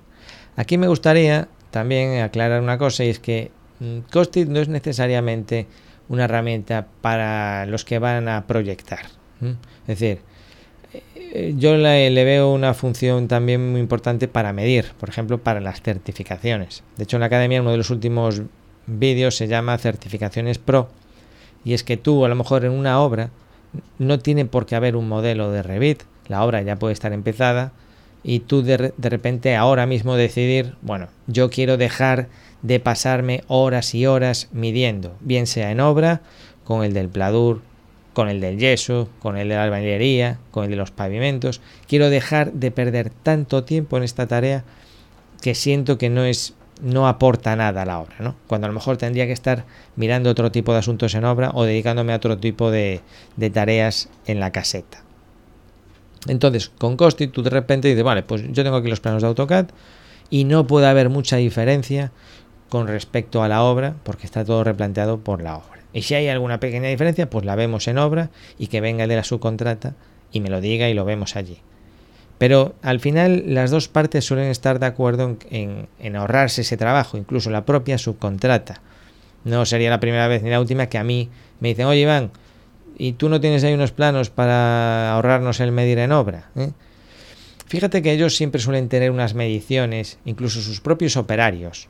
Aquí 0.55 0.77
me 0.77 0.87
gustaría 0.87 1.47
también 1.71 2.21
aclarar 2.21 2.61
una 2.61 2.77
cosa 2.77 3.03
y 3.03 3.09
es 3.09 3.19
que 3.19 3.51
mm, 3.79 3.99
Costit 4.11 4.47
no 4.47 4.59
es 4.59 4.67
necesariamente 4.67 5.65
una 6.09 6.25
herramienta 6.25 6.87
para 7.01 7.65
los 7.65 7.85
que 7.85 7.97
van 7.97 8.27
a 8.27 8.45
proyectar. 8.45 9.05
Es 9.87 9.99
decir, 9.99 10.21
yo 11.55 11.75
le, 11.77 12.23
veo 12.23 12.53
una 12.53 12.73
función 12.73 13.27
también 13.27 13.71
muy 13.71 13.81
importante 13.81 14.27
para 14.27 14.53
medir, 14.53 14.91
por 14.99 15.09
ejemplo, 15.09 15.39
para 15.39 15.59
las 15.59 15.81
certificaciones. 15.81 16.83
De 16.97 17.03
hecho, 17.03 17.17
en 17.17 17.21
la 17.21 17.27
academia 17.27 17.61
uno 17.61 17.71
de 17.71 17.77
los 17.77 17.89
últimos 17.89 18.43
vídeos 18.85 19.35
se 19.35 19.47
llama 19.47 19.77
Certificaciones 19.77 20.59
Pro 20.59 20.89
y 21.65 21.73
es 21.73 21.83
que 21.83 21.97
tú 21.97 22.25
a 22.25 22.29
lo 22.29 22.35
mejor 22.35 22.65
en 22.65 22.71
una 22.71 22.99
obra 22.99 23.31
no 23.97 24.19
tiene 24.19 24.45
por 24.45 24.65
qué 24.65 24.75
haber 24.75 24.95
un 24.95 25.07
modelo 25.07 25.51
de 25.51 25.63
Revit, 25.63 26.03
la 26.27 26.43
obra 26.43 26.61
ya 26.61 26.75
puede 26.75 26.93
estar 26.93 27.13
empezada 27.13 27.71
y 28.23 28.39
tú 28.39 28.61
de, 28.61 28.93
de 28.95 29.09
repente 29.09 29.55
ahora 29.55 29.85
mismo 29.85 30.15
decidir, 30.15 30.75
bueno, 30.81 31.07
yo 31.27 31.49
quiero 31.49 31.77
dejar 31.77 32.27
de 32.61 32.79
pasarme 32.79 33.43
horas 33.47 33.95
y 33.95 34.05
horas 34.05 34.49
midiendo, 34.51 35.15
bien 35.21 35.47
sea 35.47 35.71
en 35.71 35.79
obra, 35.79 36.21
con 36.63 36.83
el 36.83 36.93
del 36.93 37.09
pladur, 37.09 37.61
con 38.13 38.29
el 38.29 38.39
del 38.39 38.57
yeso, 38.57 39.09
con 39.19 39.37
el 39.37 39.49
de 39.49 39.55
la 39.55 39.63
albañilería, 39.63 40.39
con 40.51 40.65
el 40.65 40.69
de 40.69 40.75
los 40.75 40.91
pavimentos. 40.91 41.61
Quiero 41.87 42.09
dejar 42.09 42.53
de 42.53 42.71
perder 42.71 43.09
tanto 43.09 43.63
tiempo 43.63 43.97
en 43.97 44.03
esta 44.03 44.27
tarea 44.27 44.63
que 45.41 45.55
siento 45.55 45.97
que 45.97 46.09
no 46.09 46.23
es 46.23 46.53
no 46.81 47.07
aporta 47.07 47.55
nada 47.55 47.83
a 47.83 47.85
la 47.85 47.99
obra, 47.99 48.15
¿no? 48.19 48.35
Cuando 48.47 48.65
a 48.65 48.69
lo 48.69 48.73
mejor 48.73 48.97
tendría 48.97 49.25
que 49.25 49.31
estar 49.31 49.65
mirando 49.95 50.29
otro 50.29 50.51
tipo 50.51 50.73
de 50.73 50.79
asuntos 50.79 51.13
en 51.15 51.23
obra 51.23 51.51
o 51.53 51.63
dedicándome 51.63 52.13
a 52.13 52.17
otro 52.17 52.37
tipo 52.37 52.71
de, 52.71 53.01
de 53.37 53.49
tareas 53.49 54.09
en 54.25 54.39
la 54.39 54.51
caseta. 54.51 55.03
Entonces, 56.27 56.69
con 56.69 56.97
Costi 56.97 57.27
tú 57.27 57.43
de 57.43 57.49
repente 57.49 57.87
dices, 57.87 58.03
vale, 58.03 58.23
pues 58.23 58.43
yo 58.51 58.63
tengo 58.63 58.77
aquí 58.77 58.89
los 58.89 58.99
planos 58.99 59.21
de 59.21 59.27
AutoCAD 59.27 59.67
y 60.29 60.45
no 60.45 60.67
puede 60.67 60.87
haber 60.87 61.09
mucha 61.09 61.37
diferencia 61.37 62.11
con 62.69 62.87
respecto 62.87 63.43
a 63.43 63.47
la 63.47 63.63
obra, 63.63 63.95
porque 64.03 64.25
está 64.25 64.43
todo 64.43 64.63
replanteado 64.63 65.19
por 65.19 65.41
la 65.43 65.57
obra. 65.57 65.82
Y 65.93 66.01
si 66.01 66.15
hay 66.15 66.27
alguna 66.27 66.59
pequeña 66.59 66.89
diferencia, 66.89 67.29
pues 67.29 67.45
la 67.45 67.55
vemos 67.55 67.87
en 67.87 67.97
obra 67.97 68.29
y 68.57 68.67
que 68.67 68.81
venga 68.81 69.07
de 69.07 69.15
la 69.15 69.23
subcontrata 69.23 69.93
y 70.31 70.39
me 70.41 70.49
lo 70.49 70.59
diga 70.59 70.89
y 70.89 70.93
lo 70.93 71.05
vemos 71.05 71.35
allí. 71.35 71.59
Pero 72.39 72.75
al 72.81 72.99
final 72.99 73.43
las 73.47 73.71
dos 73.71 73.87
partes 73.87 74.25
suelen 74.25 74.47
estar 74.47 74.79
de 74.79 74.87
acuerdo 74.87 75.37
en, 75.49 76.15
ahorrarse 76.15 76.61
ese 76.61 76.77
trabajo, 76.77 77.17
incluso 77.17 77.49
la 77.51 77.65
propia 77.65 77.97
subcontrata. 77.97 78.81
No 79.43 79.65
sería 79.65 79.89
la 79.89 79.99
primera 79.99 80.27
vez 80.27 80.41
ni 80.41 80.49
la 80.49 80.59
última 80.59 80.87
que 80.87 80.97
a 80.97 81.03
mí 81.03 81.29
me 81.59 81.69
dicen, 81.69 81.85
oye 81.85 82.01
Iván, 82.01 82.31
¿y 82.97 83.13
tú 83.13 83.29
no 83.29 83.39
tienes 83.39 83.63
ahí 83.63 83.73
unos 83.73 83.91
planos 83.91 84.29
para 84.29 85.13
ahorrarnos 85.13 85.59
el 85.59 85.71
medir 85.71 85.99
en 85.99 86.11
obra? 86.11 86.49
¿eh? 86.55 86.71
Fíjate 87.67 88.01
que 88.01 88.11
ellos 88.11 88.35
siempre 88.35 88.61
suelen 88.61 88.89
tener 88.89 89.11
unas 89.11 89.35
mediciones, 89.35 90.19
incluso 90.25 90.61
sus 90.61 90.81
propios 90.81 91.17
operarios, 91.17 91.87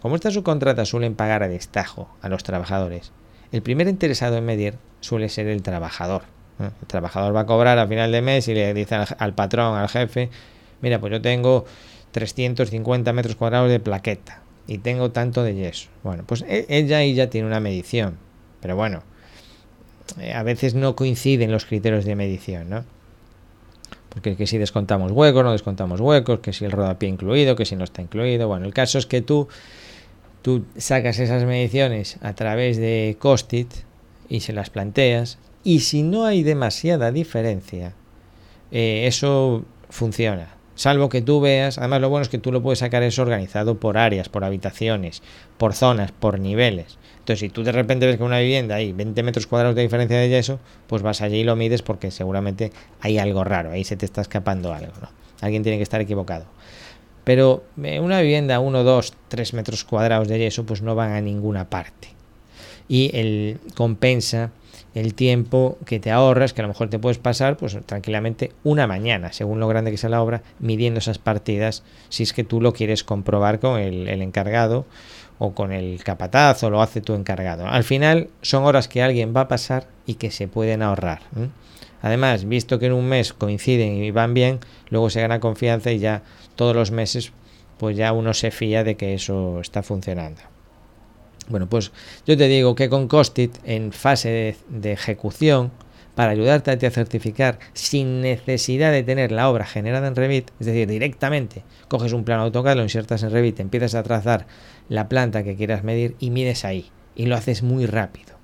como 0.00 0.14
estas 0.14 0.34
subcontratas 0.34 0.88
suelen 0.88 1.14
pagar 1.14 1.42
a 1.42 1.48
destajo 1.48 2.08
a 2.22 2.28
los 2.28 2.44
trabajadores, 2.44 3.12
el 3.52 3.62
primer 3.62 3.88
interesado 3.88 4.36
en 4.36 4.44
medir 4.44 4.74
suele 5.00 5.28
ser 5.28 5.46
el 5.46 5.62
trabajador. 5.62 6.22
El 6.58 6.86
trabajador 6.86 7.34
va 7.34 7.40
a 7.40 7.46
cobrar 7.46 7.78
a 7.78 7.86
final 7.86 8.10
de 8.10 8.20
mes 8.20 8.48
y 8.48 8.54
le 8.54 8.74
dice 8.74 8.96
al, 8.96 9.34
patrón, 9.34 9.76
al 9.76 9.88
jefe, 9.88 10.28
mira, 10.82 10.98
pues 11.00 11.12
yo 11.12 11.22
tengo 11.22 11.64
350 12.12 13.12
metros 13.12 13.36
cuadrados 13.36 13.70
de 13.70 13.78
plaqueta 13.78 14.42
y 14.66 14.78
tengo 14.78 15.10
tanto 15.12 15.44
de 15.44 15.54
yeso. 15.54 15.88
Bueno, 16.02 16.24
pues 16.26 16.44
e, 16.48 16.66
ella 16.68 16.98
ahí 16.98 17.14
ya 17.14 17.30
tiene 17.30 17.46
una 17.46 17.60
medición, 17.60 18.18
pero 18.60 18.74
bueno, 18.74 19.02
eh, 20.20 20.32
a 20.32 20.42
veces 20.42 20.74
no 20.74 20.96
coinciden 20.96 21.52
los 21.52 21.64
criterios 21.64 22.04
de 22.04 22.16
medición, 22.16 22.68
¿no? 22.68 22.84
porque 24.08 24.36
que 24.36 24.46
si 24.46 24.58
descontamos 24.58 25.12
huecos, 25.12 25.44
no 25.44 25.52
descontamos 25.52 26.00
huecos, 26.00 26.40
que 26.40 26.52
si 26.52 26.64
el 26.64 26.72
rodapié 26.72 27.08
incluido, 27.08 27.56
que 27.56 27.64
si 27.64 27.76
no 27.76 27.84
está 27.84 28.02
incluido. 28.02 28.48
Bueno, 28.48 28.66
el 28.66 28.74
caso 28.74 28.98
es 28.98 29.06
que 29.06 29.22
tú, 29.22 29.48
tú 30.42 30.64
sacas 30.76 31.18
esas 31.18 31.44
mediciones 31.44 32.18
a 32.20 32.34
través 32.34 32.76
de 32.76 33.16
Costit 33.18 33.72
y 34.28 34.40
se 34.40 34.52
las 34.52 34.70
planteas. 34.70 35.38
Y 35.64 35.80
si 35.80 36.02
no 36.02 36.24
hay 36.24 36.42
demasiada 36.42 37.12
diferencia, 37.12 37.94
eh, 38.70 39.04
eso 39.06 39.64
funciona. 39.90 40.54
Salvo 40.74 41.08
que 41.08 41.22
tú 41.22 41.40
veas, 41.40 41.76
además 41.78 42.00
lo 42.00 42.08
bueno 42.08 42.22
es 42.22 42.28
que 42.28 42.38
tú 42.38 42.52
lo 42.52 42.62
puedes 42.62 42.78
sacar 42.78 43.02
eso 43.02 43.22
organizado 43.22 43.80
por 43.80 43.98
áreas, 43.98 44.28
por 44.28 44.44
habitaciones, 44.44 45.22
por 45.56 45.74
zonas, 45.74 46.12
por 46.12 46.38
niveles. 46.38 46.98
Entonces, 47.18 47.40
si 47.40 47.48
tú 47.48 47.64
de 47.64 47.72
repente 47.72 48.06
ves 48.06 48.16
que 48.16 48.22
una 48.22 48.38
vivienda 48.38 48.76
hay 48.76 48.92
20 48.92 49.22
metros 49.24 49.48
cuadrados 49.48 49.74
de 49.74 49.82
diferencia 49.82 50.16
de 50.16 50.28
yeso, 50.28 50.60
pues 50.86 51.02
vas 51.02 51.20
allí 51.20 51.38
y 51.38 51.44
lo 51.44 51.56
mides 51.56 51.82
porque 51.82 52.12
seguramente 52.12 52.70
hay 53.00 53.18
algo 53.18 53.42
raro, 53.42 53.72
ahí 53.72 53.82
se 53.82 53.96
te 53.96 54.06
está 54.06 54.20
escapando 54.20 54.72
algo, 54.72 54.92
¿no? 55.02 55.08
Alguien 55.40 55.64
tiene 55.64 55.78
que 55.78 55.82
estar 55.82 56.00
equivocado. 56.00 56.46
Pero 57.28 57.62
eh, 57.82 58.00
una 58.00 58.22
vivienda 58.22 58.58
1, 58.58 58.84
2, 58.84 59.12
3 59.28 59.52
metros 59.52 59.84
cuadrados 59.84 60.28
de 60.28 60.38
yeso, 60.38 60.64
pues 60.64 60.80
no 60.80 60.94
van 60.94 61.12
a 61.12 61.20
ninguna 61.20 61.68
parte. 61.68 62.08
Y 62.88 63.10
el 63.12 63.60
compensa 63.74 64.50
el 64.94 65.12
tiempo 65.12 65.76
que 65.84 66.00
te 66.00 66.10
ahorras, 66.10 66.54
que 66.54 66.62
a 66.62 66.64
lo 66.64 66.68
mejor 66.68 66.88
te 66.88 66.98
puedes 66.98 67.18
pasar 67.18 67.58
pues 67.58 67.76
tranquilamente 67.84 68.52
una 68.64 68.86
mañana, 68.86 69.30
según 69.34 69.60
lo 69.60 69.68
grande 69.68 69.90
que 69.90 69.98
sea 69.98 70.08
la 70.08 70.22
obra, 70.22 70.40
midiendo 70.58 71.00
esas 71.00 71.18
partidas, 71.18 71.82
si 72.08 72.22
es 72.22 72.32
que 72.32 72.44
tú 72.44 72.62
lo 72.62 72.72
quieres 72.72 73.04
comprobar 73.04 73.60
con 73.60 73.78
el, 73.78 74.08
el 74.08 74.22
encargado 74.22 74.86
o 75.38 75.52
con 75.52 75.70
el 75.72 76.02
capataz 76.02 76.62
o 76.62 76.70
lo 76.70 76.80
hace 76.80 77.02
tu 77.02 77.12
encargado. 77.12 77.66
Al 77.66 77.84
final 77.84 78.30
son 78.40 78.64
horas 78.64 78.88
que 78.88 79.02
alguien 79.02 79.34
va 79.36 79.42
a 79.42 79.48
pasar 79.48 79.86
y 80.06 80.14
que 80.14 80.30
se 80.30 80.48
pueden 80.48 80.80
ahorrar. 80.80 81.20
Además, 82.02 82.46
visto 82.46 82.78
que 82.78 82.86
en 82.86 82.92
un 82.92 83.08
mes 83.08 83.32
coinciden 83.32 84.02
y 84.02 84.10
van 84.10 84.34
bien, 84.34 84.60
luego 84.88 85.10
se 85.10 85.20
gana 85.20 85.40
confianza 85.40 85.90
y 85.90 85.98
ya 85.98 86.22
todos 86.56 86.74
los 86.74 86.90
meses 86.90 87.32
pues 87.78 87.96
ya 87.96 88.12
uno 88.12 88.34
se 88.34 88.50
fía 88.50 88.84
de 88.84 88.96
que 88.96 89.14
eso 89.14 89.60
está 89.60 89.82
funcionando. 89.82 90.40
Bueno, 91.48 91.68
pues 91.68 91.92
yo 92.26 92.36
te 92.36 92.48
digo 92.48 92.74
que 92.74 92.88
con 92.88 93.08
Costit 93.08 93.56
en 93.64 93.92
fase 93.92 94.56
de, 94.68 94.92
ejecución 94.92 95.70
para 96.14 96.32
ayudarte 96.32 96.86
a 96.86 96.90
certificar 96.90 97.58
sin 97.72 98.20
necesidad 98.20 98.92
de 98.92 99.04
tener 99.04 99.32
la 99.32 99.48
obra 99.48 99.64
generada 99.64 100.08
en 100.08 100.16
Revit, 100.16 100.50
es 100.58 100.66
decir, 100.66 100.88
directamente 100.88 101.62
coges 101.86 102.12
un 102.12 102.24
plano 102.24 102.42
AutoCAD, 102.42 102.76
lo 102.76 102.82
insertas 102.82 103.22
en 103.22 103.30
Revit, 103.30 103.60
empiezas 103.60 103.94
a 103.94 104.02
trazar 104.02 104.46
la 104.88 105.08
planta 105.08 105.44
que 105.44 105.56
quieras 105.56 105.84
medir 105.84 106.16
y 106.18 106.30
mides 106.30 106.64
ahí 106.64 106.90
y 107.14 107.26
lo 107.26 107.36
haces 107.36 107.62
muy 107.62 107.86
rápido. 107.86 108.37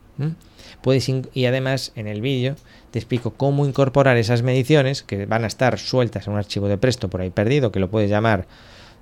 Puedes 0.82 1.08
y 1.08 1.46
además 1.46 1.92
en 1.96 2.06
el 2.06 2.20
vídeo 2.20 2.56
te 2.90 2.98
explico 2.98 3.32
cómo 3.32 3.66
incorporar 3.66 4.16
esas 4.16 4.42
mediciones 4.42 5.02
que 5.02 5.26
van 5.26 5.44
a 5.44 5.48
estar 5.48 5.78
sueltas 5.78 6.26
en 6.26 6.34
un 6.34 6.38
archivo 6.38 6.68
de 6.68 6.78
Presto 6.78 7.10
por 7.10 7.20
ahí 7.20 7.30
perdido, 7.30 7.72
que 7.72 7.80
lo 7.80 7.90
puedes 7.90 8.10
llamar 8.10 8.46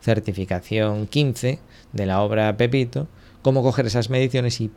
certificación 0.01 1.07
15 1.07 1.59
de 1.93 2.07
la 2.07 2.23
obra 2.23 2.57
Pepito, 2.57 3.09
cómo 3.43 3.63
coger 3.63 3.87
esas 3.87 4.11
mediciones 4.11 4.61
y 4.61 4.71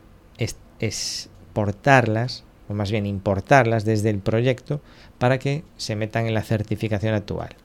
exportarlas 0.79 2.43
o 2.67 2.73
más 2.73 2.91
bien 2.91 3.05
importarlas 3.05 3.85
desde 3.85 4.09
el 4.09 4.19
proyecto 4.19 4.81
para 5.17 5.39
que 5.39 5.63
se 5.77 5.95
metan 5.95 6.25
en 6.25 6.33
la 6.33 6.41
certificación 6.41 7.13
actual. 7.13 7.55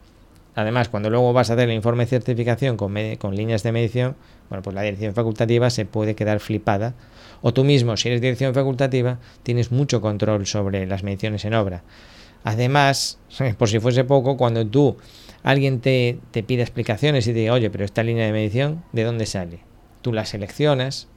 Además, 0.53 0.89
cuando 0.89 1.09
luego 1.09 1.31
vas 1.33 1.49
a 1.49 1.53
hacer 1.53 1.69
el 1.69 1.75
informe 1.75 2.03
de 2.03 2.09
certificación 2.09 2.75
con, 2.75 2.93
con, 3.17 3.35
líneas 3.35 3.63
de 3.63 3.71
medición, 3.71 4.15
bueno, 4.49 4.61
pues 4.61 4.75
la 4.75 4.81
dirección 4.81 5.13
facultativa 5.13 5.69
se 5.69 5.85
puede 5.85 6.13
quedar 6.13 6.39
flipada. 6.39 6.93
O 7.41 7.53
tú 7.53 7.63
mismo, 7.63 7.97
si 7.97 8.09
eres 8.09 8.21
dirección 8.21 8.53
facultativa, 8.53 9.19
tienes 9.43 9.71
mucho 9.71 10.01
control 10.01 10.45
sobre 10.45 10.85
las 10.85 11.03
mediciones 11.03 11.45
en 11.45 11.53
obra. 11.53 11.83
Además, 12.43 13.19
por 13.57 13.69
si 13.69 13.79
fuese 13.79 14.03
poco, 14.03 14.37
cuando 14.37 14.65
tú, 14.65 14.97
alguien 15.43 15.79
te, 15.79 16.19
te 16.31 16.43
pide 16.43 16.61
explicaciones 16.61 17.27
y 17.27 17.33
te 17.33 17.39
dice, 17.39 17.51
oye, 17.51 17.69
pero 17.69 17.85
esta 17.85 18.03
línea 18.03 18.25
de 18.25 18.31
medición, 18.31 18.83
¿de 18.91 19.03
dónde 19.03 19.25
sale? 19.25 19.59
Tú 20.01 20.13
la 20.13 20.25
seleccionas 20.25 21.07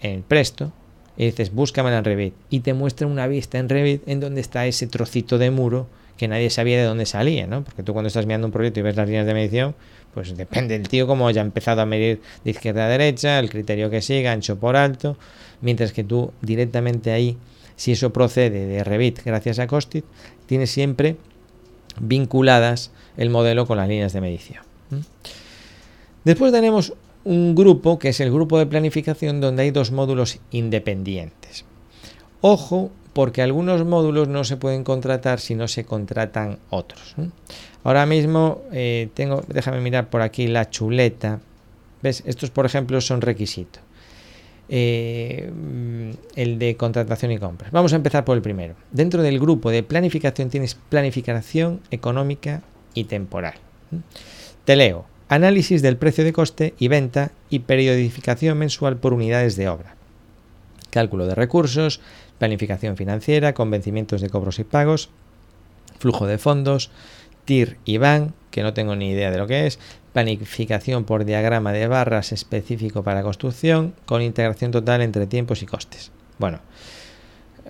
en 0.00 0.22
Presto 0.22 0.72
y 1.16 1.26
dices, 1.26 1.52
búscame 1.52 1.94
en 1.94 2.04
Revit. 2.04 2.34
Y 2.50 2.60
te 2.60 2.74
muestra 2.74 3.06
una 3.06 3.26
vista 3.26 3.58
en 3.58 3.68
Revit 3.68 4.06
en 4.08 4.20
donde 4.20 4.40
está 4.40 4.66
ese 4.66 4.86
trocito 4.86 5.38
de 5.38 5.50
muro 5.50 5.86
que 6.16 6.28
nadie 6.28 6.50
sabía 6.50 6.78
de 6.78 6.84
dónde 6.84 7.06
salía, 7.06 7.46
¿no? 7.46 7.64
Porque 7.64 7.82
tú 7.82 7.92
cuando 7.92 8.08
estás 8.08 8.26
mirando 8.26 8.46
un 8.46 8.52
proyecto 8.52 8.80
y 8.80 8.82
ves 8.82 8.96
las 8.96 9.06
líneas 9.06 9.26
de 9.26 9.34
medición, 9.34 9.74
pues 10.14 10.36
depende 10.36 10.78
del 10.78 10.88
tío 10.88 11.06
cómo 11.06 11.26
haya 11.26 11.42
empezado 11.42 11.82
a 11.82 11.86
medir 11.86 12.22
de 12.44 12.52
izquierda 12.52 12.86
a 12.86 12.88
derecha, 12.88 13.38
el 13.40 13.50
criterio 13.50 13.90
que 13.90 14.00
siga, 14.00 14.32
ancho 14.32 14.56
por 14.58 14.76
alto, 14.76 15.16
mientras 15.60 15.92
que 15.92 16.04
tú 16.04 16.32
directamente 16.40 17.10
ahí, 17.10 17.36
si 17.76 17.92
eso 17.92 18.12
procede 18.12 18.66
de 18.66 18.84
Revit 18.84 19.22
gracias 19.24 19.58
a 19.58 19.66
Costit, 19.66 20.04
tienes 20.46 20.70
siempre 20.70 21.16
vinculadas 22.00 22.92
el 23.16 23.30
modelo 23.30 23.66
con 23.66 23.76
las 23.76 23.88
líneas 23.88 24.12
de 24.12 24.20
medición. 24.20 24.62
Después 26.24 26.52
tenemos 26.52 26.94
un 27.24 27.54
grupo 27.54 27.98
que 27.98 28.10
es 28.10 28.20
el 28.20 28.30
grupo 28.30 28.58
de 28.58 28.66
planificación 28.66 29.40
donde 29.40 29.64
hay 29.64 29.70
dos 29.70 29.90
módulos 29.90 30.38
independientes. 30.50 31.64
Ojo, 32.40 32.90
porque 33.14 33.40
algunos 33.40 33.84
módulos 33.86 34.28
no 34.28 34.44
se 34.44 34.56
pueden 34.56 34.84
contratar 34.84 35.40
si 35.40 35.54
no 35.54 35.68
se 35.68 35.84
contratan 35.84 36.58
otros. 36.68 37.14
Ahora 37.84 38.04
mismo 38.06 38.62
eh, 38.72 39.08
tengo, 39.14 39.42
déjame 39.48 39.80
mirar 39.80 40.10
por 40.10 40.20
aquí 40.20 40.46
la 40.46 40.68
chuleta. 40.68 41.40
¿Ves? 42.02 42.22
Estos, 42.26 42.50
por 42.50 42.66
ejemplo, 42.66 43.00
son 43.00 43.22
requisitos. 43.22 43.82
Eh, 44.68 45.50
el 46.36 46.58
de 46.58 46.76
contratación 46.76 47.32
y 47.32 47.38
compras. 47.38 47.70
Vamos 47.70 47.92
a 47.92 47.96
empezar 47.96 48.24
por 48.24 48.36
el 48.36 48.42
primero. 48.42 48.74
Dentro 48.90 49.22
del 49.22 49.38
grupo 49.38 49.70
de 49.70 49.82
planificación 49.82 50.50
tienes 50.50 50.74
planificación 50.74 51.80
económica 51.90 52.62
y 52.94 53.04
temporal. 53.04 53.54
Te 54.64 54.76
leo 54.76 55.04
análisis 55.28 55.82
del 55.82 55.96
precio 55.96 56.24
de 56.24 56.32
coste 56.32 56.74
y 56.78 56.88
venta 56.88 57.32
y 57.50 57.60
periodificación 57.60 58.58
mensual 58.58 58.96
por 58.96 59.12
unidades 59.12 59.56
de 59.56 59.68
obra, 59.68 59.96
cálculo 60.90 61.26
de 61.26 61.34
recursos, 61.34 62.00
planificación 62.38 62.96
financiera, 62.96 63.54
convencimientos 63.54 64.20
de 64.20 64.30
cobros 64.30 64.58
y 64.58 64.64
pagos, 64.64 65.10
flujo 65.98 66.26
de 66.26 66.38
fondos, 66.38 66.90
TIR 67.44 67.78
y 67.84 67.98
BAN, 67.98 68.34
que 68.50 68.62
no 68.62 68.74
tengo 68.74 68.96
ni 68.96 69.10
idea 69.10 69.30
de 69.30 69.38
lo 69.38 69.46
que 69.46 69.66
es, 69.66 69.78
planificación 70.12 71.04
por 71.04 71.24
diagrama 71.24 71.72
de 71.72 71.88
barras 71.88 72.32
específico 72.32 73.02
para 73.02 73.22
construcción, 73.22 73.94
con 74.06 74.22
integración 74.22 74.70
total 74.70 75.02
entre 75.02 75.26
tiempos 75.26 75.62
y 75.62 75.66
costes. 75.66 76.12
Bueno, 76.38 76.60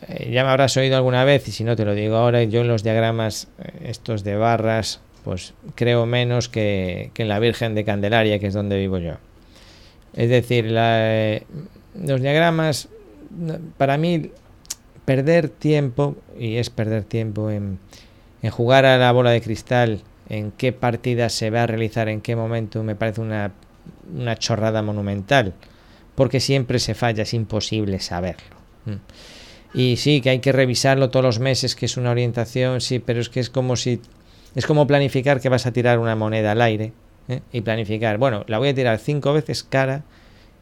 eh, 0.08 0.30
ya 0.32 0.44
me 0.44 0.50
habrás 0.50 0.76
oído 0.76 0.96
alguna 0.96 1.24
vez, 1.24 1.48
y 1.48 1.52
si 1.52 1.64
no 1.64 1.76
te 1.76 1.84
lo 1.84 1.94
digo 1.94 2.16
ahora, 2.16 2.42
yo 2.44 2.60
en 2.60 2.68
los 2.68 2.82
diagramas 2.82 3.48
eh, 3.58 3.88
estos 3.88 4.24
de 4.24 4.36
barras 4.36 5.00
pues 5.24 5.54
creo 5.74 6.04
menos 6.06 6.48
que, 6.48 7.10
en 7.16 7.28
la 7.28 7.38
Virgen 7.38 7.74
de 7.74 7.84
Candelaria, 7.84 8.38
que 8.38 8.46
es 8.46 8.54
donde 8.54 8.76
vivo 8.76 8.98
yo. 8.98 9.14
Es 10.12 10.28
decir, 10.28 10.66
los 10.66 12.20
diagramas, 12.20 12.88
para 13.78 13.96
mí, 13.96 14.30
perder 15.04 15.48
tiempo, 15.48 16.16
y 16.38 16.56
es 16.56 16.70
perder 16.70 17.04
tiempo 17.04 17.50
en, 17.50 17.78
jugar 18.50 18.84
a 18.84 18.98
la 18.98 19.12
bola 19.12 19.30
de 19.30 19.40
cristal, 19.40 20.02
en 20.28 20.52
qué 20.52 20.72
partida 20.72 21.28
se 21.28 21.50
va 21.50 21.62
a 21.62 21.66
realizar, 21.66 22.08
en 22.08 22.20
qué 22.20 22.36
momento, 22.36 22.82
me 22.82 22.94
parece 22.94 23.20
una, 23.20 23.52
chorrada 24.38 24.82
monumental, 24.82 25.54
porque 26.14 26.40
siempre 26.40 26.78
se 26.78 26.94
falla, 26.94 27.22
es 27.22 27.34
imposible 27.34 28.00
saberlo. 28.00 28.56
Y 29.72 29.96
sí, 29.96 30.20
que 30.20 30.30
hay 30.30 30.38
que 30.38 30.52
revisarlo 30.52 31.10
todos 31.10 31.24
los 31.24 31.38
meses, 31.40 31.74
que 31.74 31.86
es 31.86 31.96
una 31.96 32.10
orientación, 32.10 32.80
sí, 32.80 32.98
pero 32.98 33.20
es 33.20 33.28
que 33.28 33.40
es 33.40 33.50
como 33.50 33.76
si 33.76 34.00
es 34.54 34.66
como 34.66 34.86
planificar 34.86 35.40
que 35.40 35.48
vas 35.48 35.66
a 35.66 35.72
tirar 35.72 35.98
una 35.98 36.14
moneda 36.14 36.52
al 36.52 36.62
aire 36.62 36.92
¿eh? 37.28 37.40
y 37.52 37.62
planificar, 37.62 38.18
bueno, 38.18 38.44
la 38.46 38.58
voy 38.58 38.68
a 38.68 38.74
tirar 38.74 38.98
cinco 38.98 39.32
veces 39.32 39.64
cara 39.64 40.04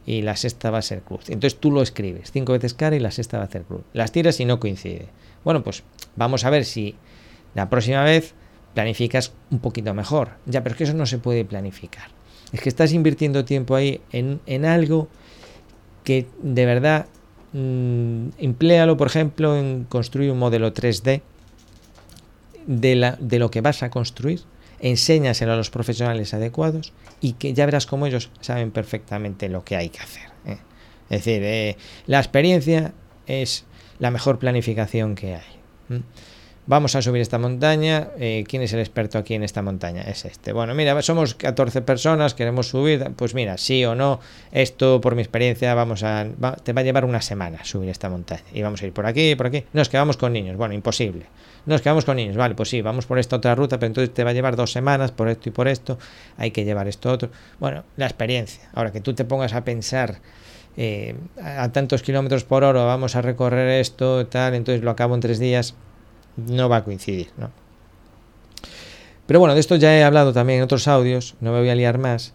y 0.06 0.22
la 0.22 0.36
sexta 0.36 0.70
va 0.70 0.78
a 0.78 0.82
ser 0.82 1.02
cruz. 1.02 1.30
Entonces 1.30 1.58
tú 1.58 1.70
lo 1.70 1.82
escribes, 1.82 2.30
cinco 2.32 2.52
veces 2.52 2.74
cara 2.74 2.96
y 2.96 3.00
la 3.00 3.10
sexta 3.10 3.38
va 3.38 3.44
a 3.44 3.50
ser 3.50 3.62
cruz. 3.62 3.82
Las 3.92 4.12
tiras 4.12 4.40
y 4.40 4.44
no 4.44 4.58
coincide. 4.60 5.08
Bueno, 5.44 5.62
pues 5.62 5.82
vamos 6.16 6.44
a 6.44 6.50
ver 6.50 6.64
si 6.64 6.96
la 7.54 7.68
próxima 7.70 8.04
vez 8.04 8.34
planificas 8.74 9.32
un 9.50 9.60
poquito 9.60 9.94
mejor. 9.94 10.30
Ya, 10.46 10.62
pero 10.62 10.74
es 10.74 10.78
que 10.78 10.84
eso 10.84 10.94
no 10.94 11.06
se 11.06 11.18
puede 11.18 11.44
planificar. 11.44 12.08
Es 12.52 12.60
que 12.60 12.68
estás 12.68 12.92
invirtiendo 12.92 13.44
tiempo 13.44 13.74
ahí 13.74 14.00
en, 14.12 14.64
algo 14.64 15.08
que 16.04 16.26
de 16.42 16.66
verdad 16.66 17.06
mmm, 17.52 18.28
empléalo, 18.38 18.96
por 18.96 19.06
ejemplo, 19.06 19.56
en 19.56 19.84
construir 19.84 20.30
un 20.30 20.38
modelo 20.38 20.72
3D 20.72 21.22
de, 22.66 22.94
la, 22.94 23.16
de 23.20 23.38
lo 23.38 23.50
que 23.50 23.60
vas 23.60 23.82
a 23.82 23.90
construir, 23.90 24.42
enséñaselo 24.82 25.52
a 25.52 25.56
los 25.56 25.70
profesionales 25.70 26.34
adecuados 26.34 26.92
y 27.20 27.34
que 27.34 27.54
ya 27.54 27.64
verás 27.64 27.86
cómo 27.86 28.06
ellos 28.06 28.30
saben 28.40 28.70
perfectamente 28.70 29.48
lo 29.48 29.64
que 29.64 29.76
hay 29.76 29.88
que 29.88 30.00
hacer. 30.00 30.28
¿eh? 30.44 30.58
Es 31.08 31.24
decir, 31.24 31.42
eh, 31.44 31.76
la 32.06 32.18
experiencia 32.18 32.92
es 33.26 33.64
la 33.98 34.10
mejor 34.10 34.38
planificación 34.38 35.14
que 35.14 35.36
hay. 35.36 36.02
Vamos 36.66 36.94
a 36.94 37.02
subir 37.02 37.20
esta 37.20 37.38
montaña, 37.38 38.08
eh, 38.18 38.44
¿quién 38.46 38.62
es 38.62 38.72
el 38.72 38.80
experto 38.80 39.18
aquí 39.18 39.34
en 39.34 39.42
esta 39.42 39.62
montaña? 39.62 40.02
Es 40.02 40.24
este. 40.24 40.52
Bueno, 40.52 40.74
mira, 40.74 41.00
somos 41.02 41.34
14 41.34 41.82
personas, 41.82 42.34
queremos 42.34 42.68
subir, 42.68 43.12
pues 43.16 43.34
mira, 43.34 43.58
sí 43.58 43.84
o 43.84 43.94
no, 43.94 44.20
esto 44.52 45.00
por 45.00 45.14
mi 45.14 45.22
experiencia 45.22 45.74
vamos 45.74 46.02
a, 46.02 46.26
te 46.62 46.72
va 46.72 46.80
a 46.80 46.84
llevar 46.84 47.04
una 47.04 47.20
semana 47.20 47.64
subir 47.64 47.88
esta 47.88 48.08
montaña. 48.08 48.42
Y 48.52 48.62
vamos 48.62 48.82
a 48.82 48.86
ir 48.86 48.92
por 48.92 49.06
aquí, 49.06 49.34
por 49.34 49.46
aquí. 49.46 49.64
Nos 49.72 49.88
quedamos 49.88 50.16
con 50.16 50.32
niños, 50.32 50.56
bueno, 50.56 50.74
imposible. 50.74 51.26
Nos 51.64 51.80
quedamos 51.80 52.04
con 52.04 52.16
niños, 52.16 52.36
vale, 52.36 52.54
pues 52.54 52.68
sí, 52.68 52.82
vamos 52.82 53.06
por 53.06 53.18
esta 53.18 53.36
otra 53.36 53.54
ruta, 53.54 53.78
pero 53.78 53.88
entonces 53.88 54.12
te 54.12 54.24
va 54.24 54.30
a 54.30 54.32
llevar 54.32 54.56
dos 54.56 54.72
semanas 54.72 55.12
por 55.12 55.28
esto 55.28 55.48
y 55.48 55.52
por 55.52 55.68
esto, 55.68 55.98
hay 56.36 56.50
que 56.50 56.64
llevar 56.64 56.88
esto 56.88 57.10
otro. 57.10 57.30
Bueno, 57.60 57.84
la 57.96 58.06
experiencia. 58.06 58.68
Ahora 58.74 58.90
que 58.90 59.00
tú 59.00 59.14
te 59.14 59.24
pongas 59.24 59.54
a 59.54 59.62
pensar 59.62 60.20
eh, 60.76 61.14
a 61.40 61.70
tantos 61.70 62.02
kilómetros 62.02 62.44
por 62.44 62.64
hora 62.64 62.84
vamos 62.84 63.14
a 63.14 63.22
recorrer 63.22 63.80
esto, 63.80 64.26
tal, 64.26 64.54
entonces 64.54 64.82
lo 64.82 64.90
acabo 64.90 65.14
en 65.14 65.20
tres 65.20 65.38
días, 65.38 65.74
no 66.36 66.68
va 66.68 66.78
a 66.78 66.84
coincidir, 66.84 67.28
¿no? 67.36 67.50
Pero 69.26 69.40
bueno, 69.40 69.54
de 69.54 69.60
esto 69.60 69.76
ya 69.76 69.96
he 69.96 70.04
hablado 70.04 70.32
también 70.32 70.58
en 70.58 70.64
otros 70.64 70.88
audios, 70.88 71.36
no 71.40 71.52
me 71.52 71.60
voy 71.60 71.70
a 71.70 71.74
liar 71.74 71.98
más. 71.98 72.34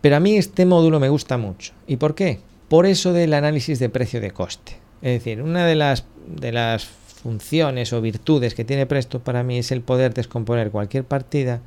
Pero 0.00 0.16
a 0.16 0.20
mí 0.20 0.36
este 0.36 0.64
módulo 0.64 1.00
me 1.00 1.08
gusta 1.08 1.38
mucho. 1.38 1.72
¿Y 1.86 1.96
por 1.96 2.14
qué? 2.14 2.40
Por 2.68 2.86
eso 2.86 3.12
del 3.12 3.34
análisis 3.34 3.78
de 3.78 3.88
precio 3.88 4.20
de 4.20 4.30
coste. 4.30 4.76
Es 5.02 5.12
decir, 5.12 5.42
una 5.42 5.66
de 5.66 5.74
las, 5.74 6.04
de 6.26 6.52
las 6.52 6.84
funciones 6.84 7.92
o 7.92 8.00
virtudes 8.00 8.54
que 8.54 8.64
tiene 8.64 8.86
Presto 8.86 9.20
para 9.20 9.42
mí 9.42 9.58
es 9.58 9.72
el 9.72 9.80
poder 9.80 10.14
descomponer 10.14 10.70
cualquier 10.70 11.04
partida, 11.04 11.60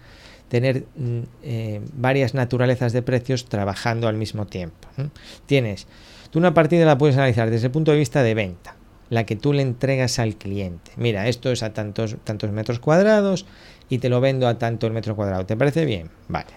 tener 0.49 0.85
mm, 0.95 1.19
eh, 1.43 1.81
varias 1.93 2.33
naturalezas 2.33 2.93
de 2.93 3.01
precios 3.01 3.45
trabajando 3.45 4.07
al 4.07 4.17
mismo 4.17 4.47
tiempo. 4.47 4.87
Tienes, 5.45 5.87
tú 6.29 6.39
una 6.39 6.53
partida 6.53 6.85
la 6.85 6.97
puedes 6.97 7.17
analizar 7.17 7.49
desde 7.49 7.67
el 7.67 7.71
punto 7.71 7.91
de 7.91 7.97
vista 7.97 8.23
de 8.23 8.33
venta 8.33 8.75
la 9.09 9.25
que 9.25 9.35
tú 9.35 9.53
le 9.53 9.61
entregas 9.61 10.19
al 10.19 10.35
cliente. 10.35 10.91
Mira, 10.97 11.27
esto 11.27 11.51
es 11.51 11.63
a 11.63 11.73
tantos, 11.73 12.17
tantos 12.23 12.51
metros 12.51 12.79
cuadrados 12.79 13.45
y 13.89 13.99
te 13.99 14.09
lo 14.09 14.21
vendo 14.21 14.47
a 14.47 14.57
tanto 14.57 14.87
el 14.87 14.93
metro 14.93 15.15
cuadrado. 15.15 15.45
¿Te 15.45 15.55
parece 15.55 15.85
bien? 15.85 16.09
Vale. 16.27 16.51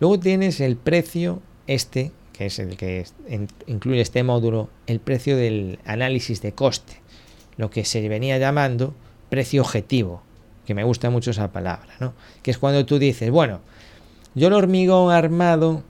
Luego 0.00 0.18
tienes 0.18 0.60
el 0.60 0.76
precio 0.76 1.42
este, 1.66 2.12
que 2.32 2.46
es 2.46 2.58
el 2.58 2.76
que 2.76 3.06
incluye 3.66 4.00
este 4.00 4.22
módulo, 4.22 4.68
el 4.86 5.00
precio 5.00 5.36
del 5.36 5.78
análisis 5.84 6.42
de 6.42 6.52
coste, 6.52 7.00
lo 7.56 7.70
que 7.70 7.84
se 7.84 8.06
venía 8.08 8.38
llamando 8.38 8.94
precio 9.30 9.62
objetivo, 9.62 10.22
que 10.66 10.74
me 10.74 10.84
gusta 10.84 11.10
mucho 11.10 11.30
esa 11.30 11.52
palabra, 11.52 11.94
¿no? 12.00 12.14
Que 12.42 12.50
es 12.50 12.58
cuando 12.58 12.84
tú 12.86 12.98
dices, 12.98 13.30
bueno, 13.30 13.60
yo 14.34 14.48
el 14.48 14.54
hormigón 14.54 15.12
armado, 15.12 15.82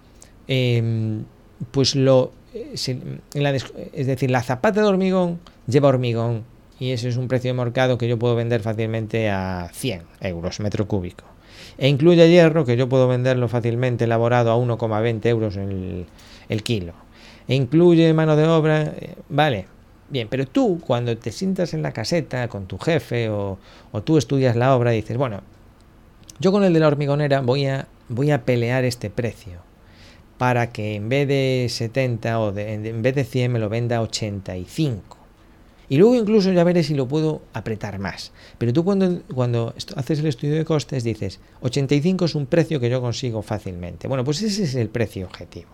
em, 0.48 1.24
pues 1.70 1.94
lo, 1.94 2.32
eh, 2.52 2.74
es 2.74 4.06
decir, 4.06 4.30
la 4.30 4.42
zapata 4.42 4.82
de 4.82 4.86
hormigón 4.86 5.40
lleva 5.66 5.88
hormigón 5.88 6.44
y 6.78 6.90
ese 6.90 7.08
es 7.08 7.16
un 7.16 7.28
precio 7.28 7.50
de 7.50 7.54
mercado 7.54 7.98
que 7.98 8.08
yo 8.08 8.18
puedo 8.18 8.34
vender 8.34 8.60
fácilmente 8.60 9.30
a 9.30 9.70
100 9.72 10.02
euros 10.20 10.60
metro 10.60 10.88
cúbico. 10.88 11.24
E 11.78 11.88
incluye 11.88 12.28
hierro 12.28 12.64
que 12.64 12.76
yo 12.76 12.88
puedo 12.88 13.08
venderlo 13.08 13.48
fácilmente 13.48 14.04
elaborado 14.04 14.50
a 14.50 14.56
1,20 14.56 15.26
euros 15.26 15.56
el, 15.56 16.62
kilo. 16.62 16.92
E 17.48 17.54
incluye 17.54 18.12
mano 18.12 18.36
de 18.36 18.46
obra, 18.46 18.82
eh, 18.82 19.14
vale, 19.28 19.66
Bien, 20.08 20.28
pero 20.28 20.46
tú 20.46 20.80
cuando 20.86 21.16
te 21.16 21.32
sientas 21.32 21.72
en 21.72 21.82
la 21.82 21.92
caseta 21.92 22.48
con 22.48 22.66
tu 22.66 22.78
jefe 22.78 23.30
o, 23.30 23.58
tú 24.04 24.18
estudias 24.18 24.54
la 24.54 24.76
obra 24.76 24.90
dices, 24.90 25.16
bueno, 25.16 25.40
yo 26.38 26.52
con 26.52 26.62
el 26.62 26.74
de 26.74 26.80
la 26.80 26.88
hormigonera 26.88 27.40
voy 27.40 27.66
a, 27.66 27.88
voy 28.08 28.30
a 28.30 28.44
pelear 28.44 28.84
este 28.84 29.08
precio 29.08 29.60
para 30.36 30.70
que 30.70 30.96
en 30.96 31.08
vez 31.08 31.26
de 31.26 31.66
70 31.70 32.38
o 32.38 32.56
en 32.56 33.02
vez 33.02 33.14
de 33.14 33.24
100 33.24 33.52
me 33.52 33.58
lo 33.58 33.68
venda 33.68 34.02
85. 34.02 35.13
Y 35.88 35.98
luego 35.98 36.14
incluso 36.14 36.50
ya 36.52 36.64
veré 36.64 36.82
si 36.82 36.94
lo 36.94 37.06
puedo 37.06 37.42
apretar 37.52 37.98
más. 37.98 38.32
Pero 38.58 38.72
tú 38.72 38.84
cuando, 38.84 39.20
cuando 39.34 39.74
haces 39.96 40.20
el 40.20 40.26
estudio 40.26 40.54
de 40.54 40.64
costes 40.64 41.04
dices, 41.04 41.40
85 41.60 42.24
es 42.24 42.34
un 42.34 42.46
precio 42.46 42.80
que 42.80 42.88
yo 42.88 43.00
consigo 43.00 43.42
fácilmente. 43.42 44.08
Bueno, 44.08 44.24
pues 44.24 44.42
ese 44.42 44.64
es 44.64 44.74
el 44.74 44.88
precio 44.88 45.26
objetivo. 45.26 45.70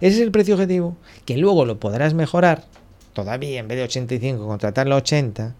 Ese 0.00 0.16
es 0.16 0.20
el 0.20 0.30
precio 0.30 0.54
objetivo 0.54 0.96
que 1.24 1.36
luego 1.36 1.64
lo 1.64 1.78
podrás 1.78 2.14
mejorar 2.14 2.64
todavía 3.12 3.60
en 3.60 3.68
vez 3.68 3.78
de 3.78 3.84
85 3.84 4.46
contratarlo 4.46 4.94
a 4.94 4.98
80. 4.98 5.54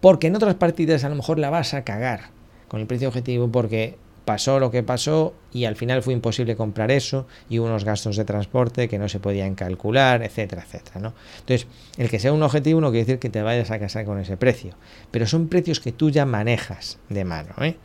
Porque 0.00 0.28
en 0.28 0.36
otras 0.36 0.54
partidas 0.54 1.04
a 1.04 1.08
lo 1.08 1.16
mejor 1.16 1.38
la 1.38 1.50
vas 1.50 1.74
a 1.74 1.84
cagar 1.84 2.30
con 2.68 2.80
el 2.80 2.86
precio 2.86 3.08
objetivo 3.08 3.48
porque 3.48 3.96
pasó 4.26 4.58
lo 4.58 4.72
que 4.72 4.82
pasó 4.82 5.34
y 5.52 5.64
al 5.66 5.76
final 5.76 6.02
fue 6.02 6.12
imposible 6.12 6.56
comprar 6.56 6.90
eso 6.90 7.28
y 7.48 7.58
unos 7.58 7.84
gastos 7.84 8.16
de 8.16 8.24
transporte 8.24 8.88
que 8.88 8.98
no 8.98 9.08
se 9.08 9.20
podían 9.20 9.54
calcular, 9.54 10.22
etcétera, 10.22 10.64
etcétera. 10.66 11.00
¿no? 11.00 11.14
Entonces, 11.38 11.68
el 11.96 12.10
que 12.10 12.18
sea 12.18 12.32
un 12.32 12.42
objetivo 12.42 12.80
no 12.80 12.90
quiere 12.90 13.06
decir 13.06 13.18
que 13.20 13.30
te 13.30 13.40
vayas 13.40 13.70
a 13.70 13.78
casar 13.78 14.04
con 14.04 14.18
ese 14.18 14.36
precio, 14.36 14.74
pero 15.12 15.26
son 15.28 15.46
precios 15.46 15.78
que 15.78 15.92
tú 15.92 16.10
ya 16.10 16.26
manejas 16.26 16.98
de 17.08 17.24
mano. 17.24 17.54
¿eh? 17.60 17.76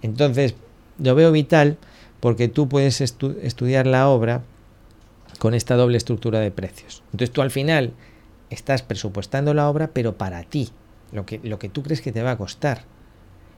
Entonces, 0.00 0.54
lo 0.98 1.16
veo 1.16 1.32
vital 1.32 1.76
porque 2.20 2.46
tú 2.46 2.68
puedes 2.68 3.00
estudiar 3.00 3.88
la 3.88 4.08
obra 4.08 4.42
con 5.40 5.54
esta 5.54 5.74
doble 5.74 5.96
estructura 5.96 6.38
de 6.38 6.52
precios. 6.52 7.02
Entonces 7.06 7.32
tú 7.32 7.42
al 7.42 7.50
final 7.50 7.92
estás 8.48 8.82
presupuestando 8.82 9.54
la 9.54 9.68
obra, 9.68 9.90
pero 9.92 10.16
para 10.16 10.44
ti, 10.44 10.70
lo 11.10 11.26
que 11.26 11.68
tú 11.68 11.82
crees 11.82 12.00
que 12.00 12.12
te 12.12 12.22
va 12.22 12.30
a 12.30 12.38
costar 12.38 12.93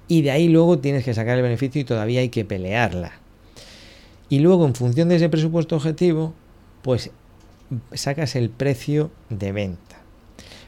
y 0.09 0.23
de 0.23 0.31
ahí 0.31 0.49
luego 0.49 0.79
tienes 0.79 1.05
que 1.05 1.15
sacar 1.15 1.37
el 1.37 1.43
beneficio 1.43 1.81
y 1.81 1.85
todavía 1.85 2.21
hay 2.21 2.29
que 2.29 2.45
pelearla. 2.45 3.13
Y 4.29 4.41
luego 4.41 4.67
en 4.67 4.75
función 4.75 5.09
de 5.09 5.17
ese 5.17 5.29
presupuesto 5.29 5.77
objetivo, 5.77 6.35
pues 6.83 7.11
sacas 7.93 8.37
el 8.37 8.51
precio 8.51 9.11
de 9.31 9.53
venta. 9.53 9.97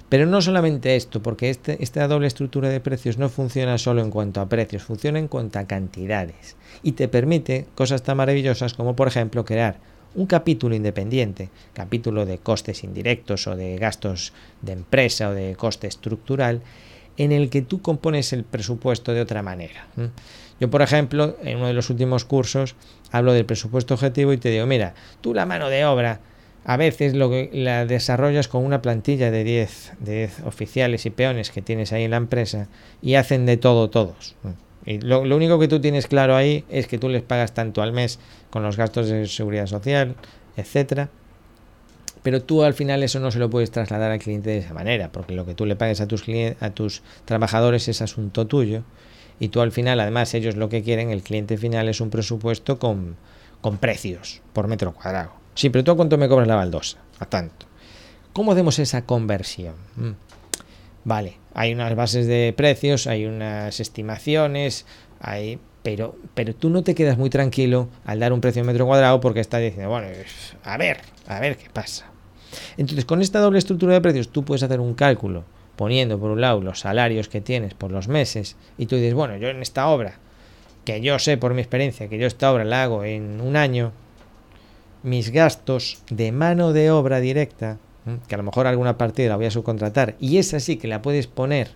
Pero 0.09 0.25
no 0.25 0.41
solamente 0.41 0.97
esto, 0.97 1.23
porque 1.23 1.51
este, 1.51 1.83
esta 1.83 2.09
doble 2.09 2.29
estructura 2.29 2.71
de 2.71 2.81
precios 2.81 3.19
no 3.19 3.29
funciona 3.29 3.77
solo 3.77 4.01
en 4.01 4.11
cuanto 4.11 4.41
a 4.41 4.49
precios, 4.49 4.83
funciona 4.83 5.19
en 5.19 5.29
cuanto 5.29 5.59
a 5.59 5.67
cantidades. 5.67 6.57
Y 6.83 6.93
te 6.93 7.09
permite 7.09 7.67
cosas 7.75 8.03
tan 8.03 8.17
maravillosas 8.17 8.75
como 8.75 8.97
por 8.97 9.09
ejemplo 9.09 9.45
crear 9.45 9.79
un 10.15 10.27
capítulo 10.27 10.75
independiente, 10.75 11.51
capítulo 11.75 12.25
de 12.25 12.39
costes 12.39 12.83
indirectos 12.85 13.47
o 13.47 13.55
de 13.55 13.77
gastos 13.77 14.33
de 14.63 14.73
empresa 14.73 15.29
o 15.29 15.35
de 15.35 15.55
coste 15.57 15.87
estructural, 15.87 16.63
en 17.19 17.33
el 17.33 17.51
que 17.51 17.63
tú 17.63 17.83
compones 17.83 18.33
el 18.33 18.45
presupuesto 18.45 19.13
de 19.13 19.21
otra 19.21 19.43
manera. 19.43 19.87
Yo, 20.61 20.71
por 20.71 20.83
ejemplo, 20.83 21.37
en 21.43 21.59
uno 21.59 21.67
de 21.67 21.75
los 21.75 21.91
últimos 21.91 22.25
cursos 22.25 22.77
hablo 23.13 23.33
del 23.33 23.45
presupuesto 23.45 23.95
objetivo 23.95 24.33
y 24.33 24.39
te 24.39 24.51
digo, 24.51 24.67
mira, 24.67 24.95
tú 25.21 25.35
la 25.35 25.45
mano 25.45 25.69
de 25.69 25.85
obra 25.85 26.21
a 26.65 26.77
veces 26.77 27.15
lo 27.15 27.31
que 27.31 27.51
la 27.53 27.87
desarrollas 27.87 28.49
con 28.49 28.65
una 28.65 28.83
plantilla 28.83 29.31
de 29.31 29.45
10 29.45 29.93
de 30.01 30.31
oficiales 30.45 31.07
y 31.07 31.11
peones 31.11 31.51
que 31.51 31.63
tienes 31.63 31.93
ahí 31.93 32.05
en 32.05 32.13
la 32.13 32.17
empresa 32.19 32.69
y 33.03 33.15
hacen 33.15 33.47
de 33.47 33.57
todo 33.57 33.91
todos. 33.91 34.37
Y 34.85 35.01
lo, 35.01 35.25
lo, 35.25 35.37
único 35.37 35.59
que 35.59 35.69
tú 35.69 35.81
tienes 35.81 36.07
claro 36.07 36.37
ahí 36.37 36.65
es 36.69 36.87
que 36.87 36.99
tú 36.99 37.09
les 37.09 37.23
pagas 37.23 37.53
tanto 37.53 37.83
al 37.83 37.93
mes 37.93 38.19
con 38.51 38.63
los 38.63 38.77
gastos 38.77 39.09
de 39.09 39.27
seguridad 39.27 39.67
social, 39.67 40.15
etcétera, 40.57 41.11
pero 42.29 42.43
tú 42.43 42.63
al 42.63 42.75
final 42.75 43.03
eso 43.03 43.21
no 43.21 43.31
se 43.31 43.39
lo 43.39 43.49
puedes 43.49 43.71
trasladar 43.71 44.11
al 44.11 44.19
cliente 44.19 44.51
de 44.51 44.59
esa 44.59 44.75
manera, 44.75 45.11
porque 45.11 45.33
lo 45.33 45.47
que 45.47 45.55
tú 45.55 45.65
le 45.65 45.77
pagues 45.77 46.03
a 46.03 46.07
tus, 46.07 46.27
a 46.61 46.71
tus 46.73 47.01
trabajadores 47.25 47.89
es 47.89 48.03
asunto 48.03 48.47
tuyo 48.47 48.83
y 49.41 49.49
tú 49.49 49.63
al 49.63 49.73
final, 49.73 49.99
además, 49.99 50.35
ellos 50.35 50.55
lo 50.55 50.69
que 50.69 50.83
quieren, 50.83 51.09
el 51.09 51.23
cliente 51.23 51.57
final 51.57 51.89
es 51.89 52.03
un 52.03 52.11
presupuesto 52.11 52.79
con, 52.79 53.17
con 53.63 53.79
precios 53.79 54.43
por 54.53 54.69
metro 54.69 54.93
cuadrado. 54.93 55.33
Sí, 55.55 55.71
pero 55.71 55.85
tú 55.85 55.97
cuánto 55.97 56.19
me 56.19 56.29
cobras 56.29 56.47
la 56.47 56.57
baldosa, 56.57 56.99
a 57.19 57.25
tanto. 57.25 57.65
¿Cómo 58.35 58.53
hacemos 58.53 58.79
esa 58.79 59.07
conversión? 59.07 59.77
Mm. 59.97 60.11
Vale, 61.05 61.39
hay 61.55 61.73
unas 61.73 61.97
bases 61.97 62.27
de 62.27 62.53
precios, 62.55 63.07
hay 63.07 63.25
unas 63.25 63.81
estimaciones, 63.81 64.85
hay, 65.19 65.61
pero, 65.83 66.15
pero 66.35 66.55
tú 66.55 66.69
no 66.69 66.83
te 66.83 66.95
quedas 66.95 67.17
muy 67.17 67.31
tranquilo 67.31 67.89
al 68.05 68.21
dar 68.21 68.35
un 68.35 68.43
precio 68.43 68.63
metro 68.65 68.85
cuadrado 68.85 69.19
porque 69.19 69.41
estás 69.41 69.63
diciendo, 69.63 69.89
bueno, 69.89 70.09
a 70.63 70.77
ver, 70.77 70.99
a 71.27 71.41
ver 71.41 71.57
qué 71.57 71.71
pasa. 71.71 72.08
Entonces, 72.77 73.05
con 73.05 73.21
esta 73.21 73.41
doble 73.41 73.59
estructura 73.59 73.95
de 73.95 74.01
precios, 74.01 74.29
tú 74.29 74.45
puedes 74.45 74.63
hacer 74.63 74.81
un 74.81 74.95
cálculo 74.95 75.45
poniendo 75.77 76.19
por 76.19 76.33
un 76.33 76.41
lado 76.41 76.61
los 76.61 76.81
salarios 76.81 77.29
que 77.29 77.41
tienes 77.41 77.73
por 77.75 77.93
los 77.93 78.09
meses 78.09 78.57
y 78.79 78.87
tú 78.87 78.97
dices, 78.97 79.15
bueno, 79.15 79.37
yo 79.37 79.49
en 79.49 79.63
esta 79.63 79.89
obra, 79.89 80.19
que 80.85 81.01
yo 81.01 81.19
sé 81.19 81.37
por 81.37 81.55
mi 81.55 81.61
experiencia 81.61 82.09
que 82.09 82.19
yo 82.19 82.27
esta 82.27 82.53
obra 82.53 82.65
la 82.65 82.83
hago 82.83 83.05
en 83.05 83.41
un 83.41 83.57
año, 83.57 83.93
mis 85.05 85.31
gastos 85.31 86.03
de 86.11 86.33
mano 86.33 86.73
de 86.73 86.91
obra 86.91 87.21
directa, 87.21 87.79
que 88.27 88.35
a 88.35 88.39
lo 88.39 88.45
mejor 88.45 88.67
alguna 88.67 88.99
partida 88.99 89.29
la 89.29 89.37
voy 89.37 89.47
a 89.47 89.51
subcontratar, 89.51 90.17
y 90.19 90.39
esa 90.39 90.59
sí 90.59 90.79
que 90.79 90.89
la 90.89 91.03
puedes 91.03 91.27
poner 91.27 91.71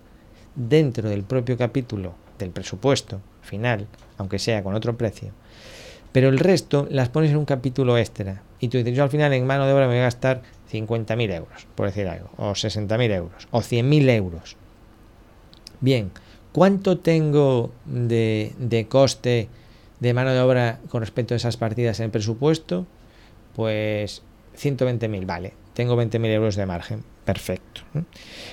dentro 0.56 1.08
del 1.08 1.22
propio 1.22 1.56
capítulo 1.56 2.14
del 2.38 2.50
presupuesto 2.50 3.20
final, 3.42 3.86
aunque 4.18 4.38
sea 4.38 4.62
con 4.62 4.74
otro 4.74 4.96
precio, 4.96 5.30
pero 6.10 6.28
el 6.28 6.38
resto 6.38 6.86
las 6.90 7.08
pones 7.08 7.30
en 7.30 7.36
un 7.36 7.44
capítulo 7.44 7.96
extra. 7.96 8.42
Y 8.60 8.68
tú 8.68 8.78
dices, 8.78 8.94
yo 8.94 9.02
al 9.02 9.10
final 9.10 9.32
en 9.32 9.46
mano 9.46 9.66
de 9.66 9.72
obra 9.72 9.86
me 9.86 9.94
voy 9.94 10.00
a 10.00 10.04
gastar 10.04 10.42
50.000 10.72 11.34
euros, 11.34 11.66
por 11.74 11.86
decir 11.86 12.08
algo, 12.08 12.30
o 12.36 12.52
60.000 12.52 13.12
euros, 13.12 13.48
o 13.50 13.60
100.000 13.60 14.10
euros. 14.10 14.56
Bien, 15.80 16.10
¿cuánto 16.52 16.98
tengo 16.98 17.72
de, 17.84 18.52
de 18.58 18.86
coste 18.88 19.48
de 20.00 20.14
mano 20.14 20.32
de 20.32 20.40
obra 20.40 20.80
con 20.88 21.00
respecto 21.00 21.34
a 21.34 21.36
esas 21.36 21.56
partidas 21.56 22.00
en 22.00 22.06
el 22.06 22.10
presupuesto? 22.10 22.86
Pues 23.54 24.22
120.000, 24.56 25.26
vale, 25.26 25.52
tengo 25.74 25.96
20.000 25.96 26.26
euros 26.26 26.56
de 26.56 26.66
margen, 26.66 27.04
perfecto. 27.24 27.82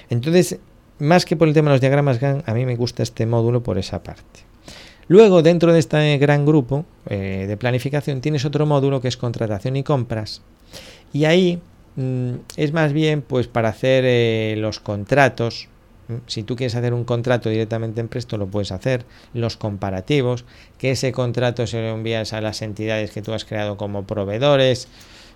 Entonces, 0.10 0.60
más 1.00 1.26
que 1.26 1.38
por 1.38 1.48
el 1.48 1.54
tema 1.54 1.70
de 1.70 1.76
los 1.76 1.82
diagramas 1.82 2.20
GAN, 2.20 2.44
a 2.46 2.54
mí 2.54 2.66
me 2.66 2.76
gusta 2.76 3.04
este 3.04 3.26
módulo 3.26 3.64
por 3.64 3.78
esa 3.78 4.04
parte. 4.04 4.42
Luego, 5.08 5.42
dentro 5.42 5.74
de 5.74 5.80
este 5.80 6.18
gran 6.20 6.46
grupo 6.46 6.86
eh, 7.08 7.46
de 7.48 7.58
planificación, 7.58 8.22
tienes 8.22 8.46
otro 8.46 8.66
módulo 8.66 9.02
que 9.02 9.08
es 9.08 9.18
contratación 9.18 9.76
y 9.76 9.84
compras. 9.84 10.42
Y 11.12 11.26
ahí 11.26 11.60
mm, 11.96 12.34
es 12.58 12.74
más 12.74 12.94
bien 12.94 13.22
pues 13.22 13.48
para 13.48 13.70
hacer 13.70 14.04
eh, 14.06 14.56
los 14.58 14.80
contratos. 14.80 15.68
Si 16.26 16.42
tú 16.42 16.56
quieres 16.56 16.76
hacer 16.76 16.96
un 16.96 17.04
contrato 17.04 17.50
directamente 17.50 18.02
en 18.02 18.08
Presto, 18.08 18.38
lo 18.38 18.48
puedes 18.48 18.72
hacer. 18.72 19.06
Los 19.34 19.58
comparativos, 19.58 20.44
que 20.80 20.92
ese 20.92 21.12
contrato 21.12 21.68
se 21.68 21.82
lo 21.82 21.90
envías 21.90 22.34
a 22.34 22.42
las 22.42 22.64
entidades 22.64 23.12
que 23.12 23.22
tú 23.22 23.34
has 23.34 23.46
creado 23.46 23.78
como 23.78 24.08
proveedores. 24.08 24.88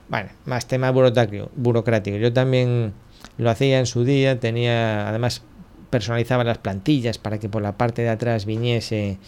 Bueno, 0.10 0.30
más 0.46 0.68
tema 0.68 0.92
burocrático. 0.92 2.18
Yo 2.18 2.34
también 2.34 2.94
lo 3.38 3.50
hacía 3.52 3.80
en 3.80 3.86
su 3.86 4.04
día, 4.04 4.40
tenía, 4.40 5.08
además 5.08 5.44
personalizaba 5.90 6.44
las 6.44 6.58
plantillas 6.58 7.20
para 7.20 7.38
que 7.38 7.50
por 7.50 7.62
la 7.62 7.78
parte 7.78 8.02
de 8.02 8.10
atrás 8.10 8.46
viniese 8.46 9.20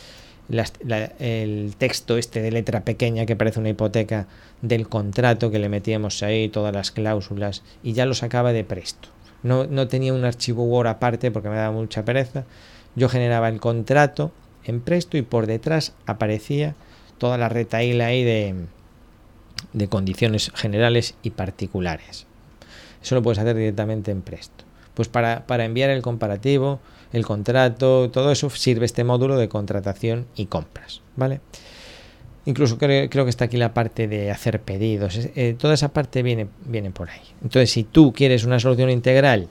el 0.50 1.76
texto 1.78 2.18
este 2.18 2.42
de 2.42 2.52
letra 2.52 2.86
pequeña 2.86 3.26
que 3.26 3.36
parece 3.36 3.60
una 3.60 3.70
hipoteca 3.70 4.28
del 4.62 4.88
contrato 4.88 5.52
que 5.52 5.60
le 5.60 5.70
metíamos 5.70 6.22
ahí, 6.24 6.50
todas 6.50 6.74
las 6.74 6.92
cláusulas, 6.92 7.64
y 7.84 7.94
ya 7.94 8.06
lo 8.06 8.14
sacaba 8.14 8.54
de 8.54 8.64
presto. 8.64 9.10
No, 9.44 9.66
no 9.66 9.88
tenía 9.88 10.14
un 10.14 10.26
archivo 10.26 10.64
Word 10.64 10.88
aparte 10.88 11.32
porque 11.32 11.50
me 11.50 11.56
daba 11.56 11.72
mucha 11.72 12.06
pereza. 12.06 12.46
Yo 12.96 13.10
generaba 13.10 13.50
el 13.50 13.60
contrato 13.60 14.32
en 14.64 14.82
presto 14.82 15.18
y 15.18 15.22
por 15.22 15.46
detrás 15.46 15.94
aparecía 16.06 16.76
toda 17.18 17.38
la 17.38 17.50
retaíla 17.50 18.08
ahí 18.08 18.24
de, 18.24 18.56
de 19.74 19.88
condiciones 19.88 20.52
generales 20.56 21.16
y 21.22 21.32
particulares. 21.32 22.26
Eso 23.02 23.16
lo 23.16 23.22
puedes 23.22 23.40
hacer 23.40 23.56
directamente 23.56 24.12
en 24.12 24.22
presto. 24.22 24.65
Pues 24.96 25.08
para, 25.08 25.46
para 25.46 25.66
enviar 25.66 25.92
el 25.92 26.02
comparativo, 26.02 26.80
el 27.14 27.26
contrato, 27.26 28.10
todo 28.10 28.32
eso 28.32 28.50
sirve 28.50 28.86
este 28.86 29.04
módulo 29.04 29.38
de 29.38 29.48
contratación 29.48 30.26
y 30.36 30.48
compras, 30.48 31.02
¿vale? 31.16 31.42
Incluso 32.46 32.78
creo, 32.78 33.10
que 33.10 33.30
está 33.30 33.46
aquí 33.46 33.58
la 33.58 33.74
parte 33.74 34.08
de 34.08 34.30
hacer 34.30 34.62
pedidos. 34.62 35.18
Eh, 35.36 35.56
toda 35.58 35.74
esa 35.74 35.90
parte 35.90 36.22
viene, 36.22 36.48
viene 36.66 36.92
por 36.92 37.10
ahí. 37.10 37.22
Entonces, 37.42 37.72
si 37.72 37.84
tú 37.84 38.14
quieres 38.14 38.44
una 38.44 38.60
solución 38.60 38.92
integral 38.92 39.50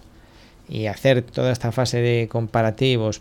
y 0.68 0.86
hacer 0.86 1.22
toda 1.22 1.50
esta 1.50 1.72
fase 1.72 2.00
de 2.00 2.28
comparativos, 2.28 3.20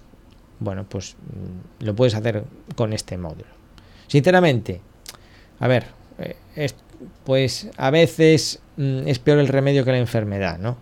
bueno, 0.60 0.86
pues 0.88 1.16
mm, 1.16 1.86
lo 1.86 1.96
puedes 1.96 2.14
hacer 2.14 2.44
con 2.76 2.94
este 2.94 3.18
módulo. 3.18 3.50
Sinceramente, 4.08 4.80
a 5.60 5.68
ver, 5.68 5.86
eh, 6.20 6.70
pues 7.26 7.70
a 7.78 7.90
veces 7.90 8.60
mm, 8.78 9.08
es 9.08 9.18
peor 9.18 9.40
el 9.40 9.48
remedio 9.48 9.84
que 9.84 9.92
la 9.92 9.98
enfermedad, 9.98 10.60
¿no? 10.60 10.78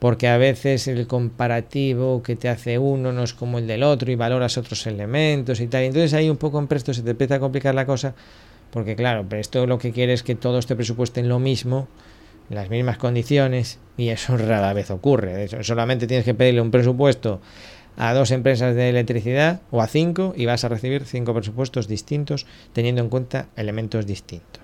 Porque 0.00 0.28
a 0.28 0.38
veces 0.38 0.88
el 0.88 1.06
comparativo 1.06 2.22
que 2.22 2.34
te 2.34 2.48
hace 2.48 2.78
uno 2.78 3.12
no 3.12 3.22
es 3.22 3.34
como 3.34 3.58
el 3.58 3.66
del 3.66 3.82
otro 3.82 4.10
y 4.10 4.16
valoras 4.16 4.56
otros 4.56 4.86
elementos 4.86 5.60
y 5.60 5.66
tal. 5.66 5.82
Entonces 5.82 6.14
ahí 6.14 6.30
un 6.30 6.38
poco 6.38 6.58
en 6.58 6.66
Presto 6.66 6.92
se 6.94 7.02
te 7.02 7.10
empieza 7.10 7.36
a 7.36 7.40
complicar 7.40 7.74
la 7.74 7.84
cosa, 7.84 8.14
porque 8.72 8.96
claro, 8.96 9.28
Presto 9.28 9.66
lo 9.66 9.78
que 9.78 9.92
quiere 9.92 10.14
es 10.14 10.22
que 10.22 10.34
todo 10.34 10.58
esté 10.58 10.74
presupuesto 10.74 11.20
en 11.20 11.28
lo 11.28 11.38
mismo, 11.38 11.86
las 12.48 12.70
mismas 12.70 12.96
condiciones, 12.96 13.78
y 13.98 14.08
eso 14.08 14.36
rara 14.38 14.72
vez 14.72 14.90
ocurre. 14.90 15.48
Solamente 15.62 16.06
tienes 16.06 16.24
que 16.24 16.34
pedirle 16.34 16.62
un 16.62 16.70
presupuesto 16.70 17.42
a 17.98 18.14
dos 18.14 18.30
empresas 18.30 18.74
de 18.74 18.88
electricidad 18.88 19.60
o 19.70 19.82
a 19.82 19.86
cinco 19.86 20.32
y 20.34 20.46
vas 20.46 20.64
a 20.64 20.68
recibir 20.68 21.04
cinco 21.04 21.34
presupuestos 21.34 21.88
distintos 21.88 22.46
teniendo 22.72 23.02
en 23.02 23.10
cuenta 23.10 23.48
elementos 23.56 24.06
distintos 24.06 24.59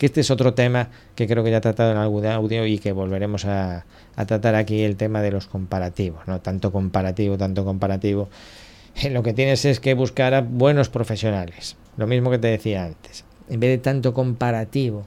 que 0.00 0.06
este 0.06 0.22
es 0.22 0.30
otro 0.30 0.54
tema 0.54 0.88
que 1.14 1.26
creo 1.26 1.44
que 1.44 1.50
ya 1.50 1.58
he 1.58 1.60
tratado 1.60 1.92
en 1.92 1.98
algún 1.98 2.24
audio 2.24 2.64
y 2.64 2.78
que 2.78 2.92
volveremos 2.92 3.44
a, 3.44 3.84
tratar 4.26 4.54
aquí 4.54 4.80
el 4.80 4.96
tema 4.96 5.20
de 5.20 5.30
los 5.30 5.46
comparativos, 5.46 6.26
¿no? 6.26 6.40
Tanto 6.40 6.72
comparativo, 6.72 7.36
tanto 7.36 7.66
comparativo. 7.66 8.30
Lo 9.10 9.22
que 9.22 9.34
tienes 9.34 9.66
es 9.66 9.78
que 9.78 9.92
buscar 9.92 10.32
a 10.32 10.40
buenos 10.40 10.88
profesionales. 10.88 11.76
Lo 11.98 12.06
mismo 12.06 12.30
que 12.30 12.38
te 12.38 12.48
decía 12.48 12.86
antes. 12.86 13.26
En 13.50 13.60
vez 13.60 13.68
de 13.68 13.76
tanto 13.76 14.14
comparativo, 14.14 15.04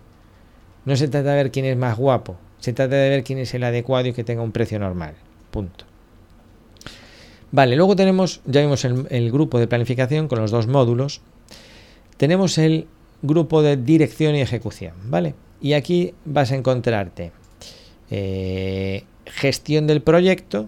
no 0.86 0.96
se 0.96 1.08
trata 1.08 1.32
de 1.32 1.38
ver 1.38 1.52
quién 1.52 1.65
es 1.65 1.76
más 1.76 1.98
guapo, 1.98 2.38
se 2.60 2.72
trata 2.72 2.96
de 2.96 3.10
ver 3.10 3.24
quién 3.24 3.39
es 3.39 3.52
el 3.56 3.63
adecuado 3.63 4.10
y 4.10 4.13
que 4.13 4.24
tenga 4.24 4.43
un 4.43 4.52
precio 4.52 4.78
normal. 4.78 5.15
Punto. 5.50 5.86
Vale, 7.52 7.76
luego 7.76 7.96
tenemos, 7.96 8.41
ya 8.46 8.62
vimos 8.62 8.86
el 8.86 9.32
grupo 9.32 9.58
de 9.58 9.65
planificación 9.65 10.28
con 10.28 10.39
los 10.39 10.52
dos 10.52 10.67
módulos. 10.67 11.22
Tenemos 12.17 12.60
el 12.60 12.86
grupo 13.23 13.63
de 13.63 13.77
dirección 13.77 14.36
y 14.36 14.41
ejecución, 14.41 14.93
¿vale? 15.05 15.33
Y 15.62 15.73
aquí 15.73 16.13
vas 16.25 16.51
a 16.51 16.55
encontrarte 16.55 17.31
eh, 18.12 19.05
gestión 19.25 19.88
del 19.88 20.01
proyecto, 20.01 20.67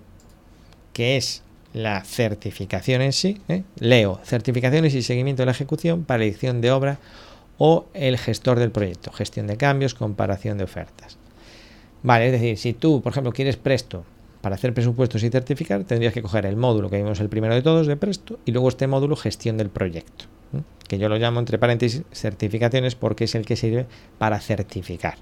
que 0.94 1.18
es 1.18 1.44
la 1.74 2.04
certificación 2.06 3.02
en 3.02 3.12
sí, 3.12 3.42
¿eh? 3.50 3.64
leo 3.78 4.22
certificaciones 4.24 4.96
y 4.96 5.04
seguimiento 5.04 5.42
de 5.42 5.48
la 5.48 5.52
ejecución 5.52 6.06
para 6.06 6.24
edición 6.24 6.62
de 6.62 6.72
obra 6.72 6.98
o 7.58 7.86
el 7.94 8.18
gestor 8.18 8.58
del 8.58 8.72
proyecto, 8.72 9.12
gestión 9.12 9.48
de 9.48 9.58
cambios, 9.58 9.94
comparación 9.94 10.58
de 10.58 10.64
ofertas. 10.64 11.18
Vale, 12.02 12.28
es 12.28 12.32
decir, 12.32 12.58
si 12.58 12.74
tú, 12.74 13.02
por 13.02 13.12
ejemplo, 13.12 13.34
quieres 13.34 13.58
Presto 13.58 14.06
para 14.40 14.56
hacer 14.56 14.74
presupuestos 14.74 15.24
y 15.24 15.30
certificar, 15.30 15.84
tendrías 15.84 16.14
que 16.14 16.22
coger 16.22 16.46
el 16.46 16.56
módulo 16.56 16.90
que 16.90 16.98
vimos 16.98 17.20
el 17.20 17.30
primero 17.30 17.54
de 17.54 17.62
todos 17.62 17.88
de 17.88 17.98
Presto 17.98 18.40
y 18.46 18.52
luego 18.52 18.70
este 18.70 18.88
módulo 18.88 19.18
gestión 19.18 19.58
del 19.58 19.70
proyecto 19.70 20.26
que 20.88 20.98
yo 20.98 21.10
lo 21.10 21.18
llamo 21.18 21.40
entre 21.40 21.58
paréntesis 21.58 22.04
certificaciones 22.12 22.96
porque 22.96 23.26
es 23.26 23.36
el 23.36 23.46
que 23.46 23.56
sirve 23.56 23.86
para 24.18 24.40
certificar. 24.40 25.16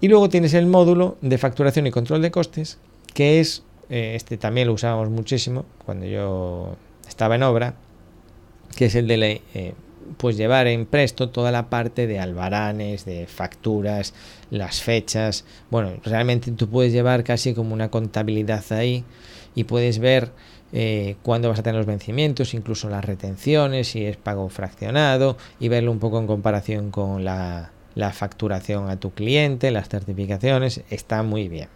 Y 0.00 0.08
luego 0.08 0.28
tienes 0.28 0.54
el 0.54 0.66
módulo 0.66 1.16
de 1.20 1.38
facturación 1.38 1.86
y 1.86 1.90
control 1.90 2.22
de 2.22 2.30
costes, 2.30 2.78
que 3.14 3.40
es, 3.40 3.64
eh, 3.90 4.12
este 4.14 4.36
también 4.36 4.68
lo 4.68 4.74
usábamos 4.74 5.10
muchísimo 5.10 5.64
cuando 5.84 6.06
yo 6.06 6.76
estaba 7.08 7.34
en 7.34 7.42
obra, 7.42 7.74
que 8.76 8.86
es 8.86 8.94
el 8.94 9.08
de 9.08 9.42
eh, 9.54 9.74
pues 10.16 10.36
llevar 10.36 10.68
en 10.68 10.86
presto 10.86 11.30
toda 11.30 11.50
la 11.50 11.68
parte 11.68 12.06
de 12.06 12.20
albaranes, 12.20 13.04
de 13.04 13.26
facturas, 13.26 14.14
las 14.50 14.82
fechas. 14.82 15.44
Bueno, 15.70 15.94
realmente 16.04 16.52
tú 16.52 16.68
puedes 16.68 16.92
llevar 16.92 17.24
casi 17.24 17.52
como 17.52 17.74
una 17.74 17.90
contabilidad 17.90 18.64
ahí 18.70 19.04
y 19.54 19.64
puedes 19.64 19.98
ver 19.98 20.30
eh, 20.72 21.16
cuándo 21.22 21.48
vas 21.48 21.58
a 21.58 21.62
tener 21.62 21.78
los 21.78 21.86
vencimientos, 21.86 22.54
incluso 22.54 22.88
las 22.88 23.04
retenciones, 23.04 23.88
si 23.88 24.04
es 24.04 24.16
pago 24.16 24.48
fraccionado 24.48 25.36
y 25.58 25.68
verlo 25.68 25.90
un 25.90 25.98
poco 25.98 26.18
en 26.18 26.26
comparación 26.26 26.90
con 26.90 27.24
la, 27.24 27.70
facturación 28.12 28.90
a 28.90 28.96
tu 28.96 29.10
cliente, 29.10 29.70
las 29.70 29.88
certificaciones, 29.88 30.82
está 30.90 31.22
muy 31.22 31.48
bien. 31.48 31.68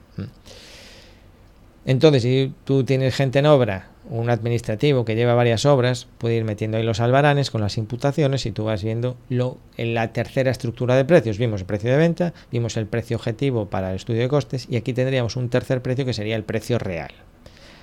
Entonces, 1.85 2.23
si 2.23 2.53
tú 2.65 2.85
tienes 2.85 3.15
gente 3.15 3.41
en 3.41 3.47
obra, 3.47 3.89
un 4.09 4.31
administrativo 4.31 5.05
que 5.05 5.17
lleva 5.17 5.35
varias 5.35 5.65
obras, 5.65 6.07
puede 6.19 6.37
ir 6.37 6.45
metiendo 6.45 6.77
ahí 6.77 6.85
los 6.85 7.01
albaranes 7.01 7.51
con 7.51 7.61
las 7.61 7.77
imputaciones 7.79 8.47
y 8.47 8.53
tú 8.53 8.65
vas 8.65 8.85
viendo 8.85 9.17
lo, 9.29 9.59
en 9.77 9.95
la 9.95 10.13
tercera 10.13 10.51
estructura 10.51 10.95
de 10.97 11.05
precios. 11.05 11.39
Vimos 11.39 11.63
el 11.63 11.67
precio 11.67 11.91
de 11.91 11.97
venta, 11.97 12.35
vimos 12.51 12.77
el 12.77 12.87
precio 12.87 13.17
objetivo 13.17 13.67
para 13.67 13.91
el 13.91 13.97
estudio 13.97 14.21
de 14.21 14.29
costes 14.29 14.67
y 14.69 14.77
aquí 14.77 14.93
tendríamos 14.93 15.37
un 15.37 15.49
tercer 15.49 15.83
precio 15.83 16.05
que 16.05 16.15
sería 16.15 16.37
el 16.37 16.45
precio 16.45 16.79
real. 16.79 17.11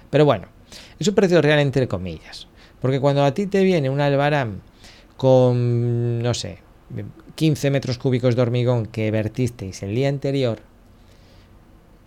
Pero 0.09 0.23
bueno, 0.23 0.47
es 0.99 1.07
un 1.07 1.15
precio 1.15 1.41
real 1.41 1.59
entre 1.59 1.87
comillas. 1.87 2.47
Porque 2.81 2.99
cuando 2.99 3.23
a 3.23 3.33
ti 3.33 3.47
te 3.47 3.63
viene 3.63 3.89
un 3.89 4.01
albarán 4.01 4.61
con, 5.17 6.21
no 6.21 6.33
sé, 6.33 6.59
15 7.35 7.71
metros 7.71 7.97
cúbicos 7.97 8.35
de 8.35 8.41
hormigón 8.41 8.85
que 8.85 9.11
vertisteis 9.11 9.83
el 9.83 9.95
día 9.95 10.09
anterior, 10.09 10.59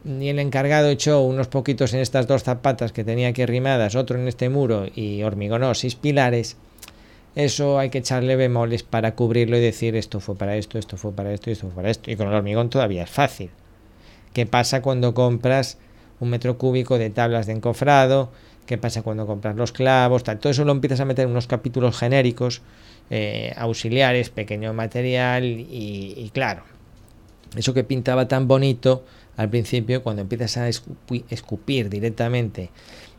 y 0.04 0.28
el 0.28 0.38
encargado 0.40 0.88
echó 0.88 1.20
unos 1.20 1.46
poquitos 1.46 1.94
en 1.94 2.00
estas 2.00 2.26
dos 2.26 2.42
zapatas 2.42 2.92
que 2.92 3.04
tenía 3.04 3.28
aquí 3.28 3.46
rimadas, 3.46 3.94
otro 3.94 4.18
en 4.18 4.26
este 4.26 4.48
muro 4.48 4.86
y 4.92 5.22
hormigonó 5.22 5.74
seis 5.74 5.94
pilares, 5.94 6.56
eso 7.34 7.78
hay 7.78 7.88
que 7.90 7.98
echarle 7.98 8.36
bemoles 8.36 8.82
para 8.82 9.14
cubrirlo 9.14 9.56
y 9.56 9.60
decir 9.60 9.96
esto 9.96 10.20
fue 10.20 10.34
para 10.34 10.56
esto, 10.56 10.78
esto 10.78 10.96
fue 10.96 11.12
para 11.12 11.32
esto 11.32 11.50
esto 11.50 11.66
fue 11.66 11.76
para 11.76 11.90
esto. 11.90 12.10
Y 12.10 12.16
con 12.16 12.28
el 12.28 12.34
hormigón 12.34 12.68
todavía 12.68 13.04
es 13.04 13.10
fácil. 13.10 13.50
¿Qué 14.34 14.44
pasa 14.44 14.82
cuando 14.82 15.14
compras 15.14 15.78
un 16.20 16.30
metro 16.30 16.58
cúbico 16.58 16.98
de 16.98 17.10
tablas 17.10 17.46
de 17.46 17.52
encofrado, 17.54 18.30
qué 18.66 18.78
pasa 18.78 19.02
cuando 19.02 19.26
compras 19.26 19.56
los 19.56 19.72
clavos, 19.72 20.24
tal. 20.24 20.38
Todo 20.38 20.50
eso 20.50 20.64
lo 20.64 20.72
empiezas 20.72 21.00
a 21.00 21.04
meter 21.04 21.24
en 21.24 21.30
unos 21.30 21.46
capítulos 21.46 21.96
genéricos, 21.98 22.62
eh, 23.10 23.52
auxiliares, 23.56 24.30
pequeño 24.30 24.72
material 24.72 25.44
y, 25.44 26.30
claro, 26.32 26.62
eso 27.56 27.74
que 27.74 27.84
pintaba 27.84 28.28
tan 28.28 28.48
bonito 28.48 29.04
al 29.36 29.48
principio, 29.48 30.02
cuando 30.02 30.22
empiezas 30.22 30.56
a 30.58 30.68
escupir, 30.68 31.88
directamente 31.88 32.70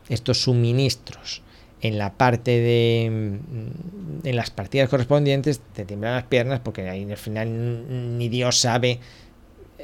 estos 0.08 0.42
suministros 0.42 1.42
en 1.80 1.98
la 1.98 2.14
parte 2.14 2.50
de 2.50 3.10
mm, 3.10 4.26
en 4.26 4.36
las 4.36 4.50
partidas 4.50 4.88
correspondientes 4.88 5.60
te 5.74 5.84
tiemblan 5.84 6.14
las 6.14 6.24
piernas 6.24 6.60
porque 6.60 6.88
ahí 6.88 7.10
al 7.10 7.16
final 7.16 8.16
ni 8.16 8.28
Dios 8.28 8.58
sabe 8.58 9.00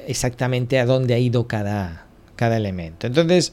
exactamente 0.07 0.79
a 0.79 0.87
dónde 0.87 1.15
ha 1.15 1.19
ido 1.19 1.47
cada 1.47 2.07
cada 2.37 2.57
elemento. 2.57 3.07
Entonces, 3.07 3.53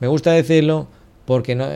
me 0.00 0.08
gusta 0.08 0.32
decirlo 0.32 0.88
porque 1.28 1.54
no, 1.54 1.68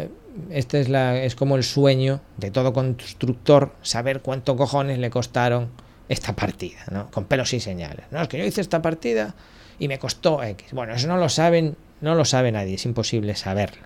este 0.48 0.80
es, 0.80 0.88
la, 0.88 1.22
es 1.22 1.34
como 1.34 1.56
el 1.56 1.62
sueño 1.62 2.22
de 2.38 2.50
todo 2.50 2.72
constructor, 2.72 3.74
saber 3.82 4.22
cuánto 4.22 4.56
cojones 4.56 4.98
le 4.98 5.10
costaron 5.10 5.68
esta 6.08 6.34
partida, 6.34 6.78
¿no? 6.90 7.10
Con 7.10 7.26
pelos 7.26 7.52
y 7.52 7.60
señales. 7.60 8.06
No, 8.10 8.22
es 8.22 8.28
que 8.28 8.38
yo 8.38 8.46
hice 8.46 8.62
esta 8.62 8.80
partida 8.80 9.34
y 9.78 9.88
me 9.88 9.98
costó 9.98 10.42
X. 10.42 10.72
Bueno, 10.72 10.94
eso 10.94 11.06
no 11.06 11.18
lo 11.18 11.28
saben 11.28 11.76
no 12.00 12.14
lo 12.14 12.24
sabe 12.24 12.50
nadie, 12.50 12.76
es 12.76 12.86
imposible 12.86 13.34
saberlo. 13.34 13.82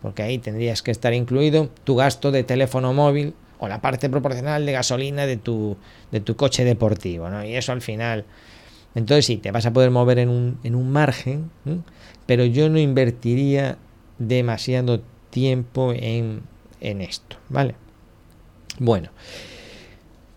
Porque 0.00 0.22
ahí 0.22 0.38
tendrías 0.38 0.80
que 0.80 0.92
estar 0.92 1.12
incluido 1.12 1.70
tu 1.82 1.96
gasto 1.96 2.30
de 2.30 2.44
teléfono 2.44 2.94
móvil 2.94 3.34
o 3.58 3.66
la 3.66 3.80
parte 3.80 4.08
proporcional 4.10 4.64
de 4.64 4.70
gasolina 4.70 5.26
de 5.26 5.38
tu, 5.38 5.76
de 6.12 6.20
tu 6.20 6.36
coche 6.36 6.64
deportivo, 6.64 7.30
¿no? 7.30 7.44
Y 7.44 7.56
eso 7.56 7.72
al 7.72 7.82
final... 7.82 8.26
Entonces 8.94 9.26
sí, 9.26 9.38
te 9.38 9.50
vas 9.50 9.66
a 9.66 9.72
poder 9.72 9.90
mover 9.90 10.20
en 10.20 10.28
un, 10.28 10.60
en 10.62 10.76
un 10.76 10.92
margen, 10.92 11.50
pero 12.26 12.44
yo 12.44 12.68
no 12.68 12.78
invertiría 12.78 13.76
demasiado 14.20 15.00
tiempo 15.30 15.92
en, 15.92 16.42
en 16.80 17.00
esto, 17.00 17.36
¿vale? 17.48 17.74
Bueno, 18.78 19.10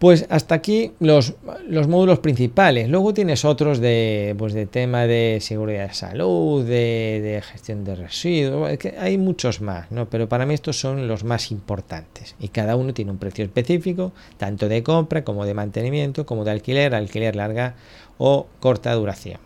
pues 0.03 0.25
hasta 0.29 0.55
aquí 0.55 0.91
los, 0.99 1.35
los, 1.65 1.87
módulos 1.87 2.19
principales. 2.19 2.89
Luego 2.89 3.13
tienes 3.13 3.45
otros 3.45 3.79
de, 3.79 4.35
pues 4.37 4.51
de 4.53 4.65
tema 4.65 5.07
de 5.07 5.37
seguridad 5.39 5.87
de 5.87 5.93
salud, 5.93 6.65
de, 6.65 7.41
gestión 7.49 7.85
de 7.85 7.95
residuos. 7.95 8.77
Que 8.77 8.95
hay 8.99 9.17
muchos 9.17 9.61
más, 9.61 9.89
¿no? 9.93 10.09
Pero 10.09 10.27
para 10.27 10.45
mí 10.45 10.55
estos 10.55 10.77
son 10.77 11.07
los 11.07 11.23
más 11.23 11.51
importantes. 11.51 12.35
Y 12.37 12.49
cada 12.49 12.75
uno 12.75 12.93
tiene 12.93 13.11
un 13.11 13.17
precio 13.17 13.45
específico, 13.45 14.11
tanto 14.35 14.67
de 14.67 14.83
compra 14.83 15.23
como 15.23 15.45
de 15.45 15.53
mantenimiento, 15.53 16.25
como 16.25 16.43
de 16.43 16.51
alquiler, 16.51 16.95
alquiler 16.95 17.37
larga 17.37 17.75
o 18.17 18.47
corta 18.59 18.93
duración. 18.93 19.39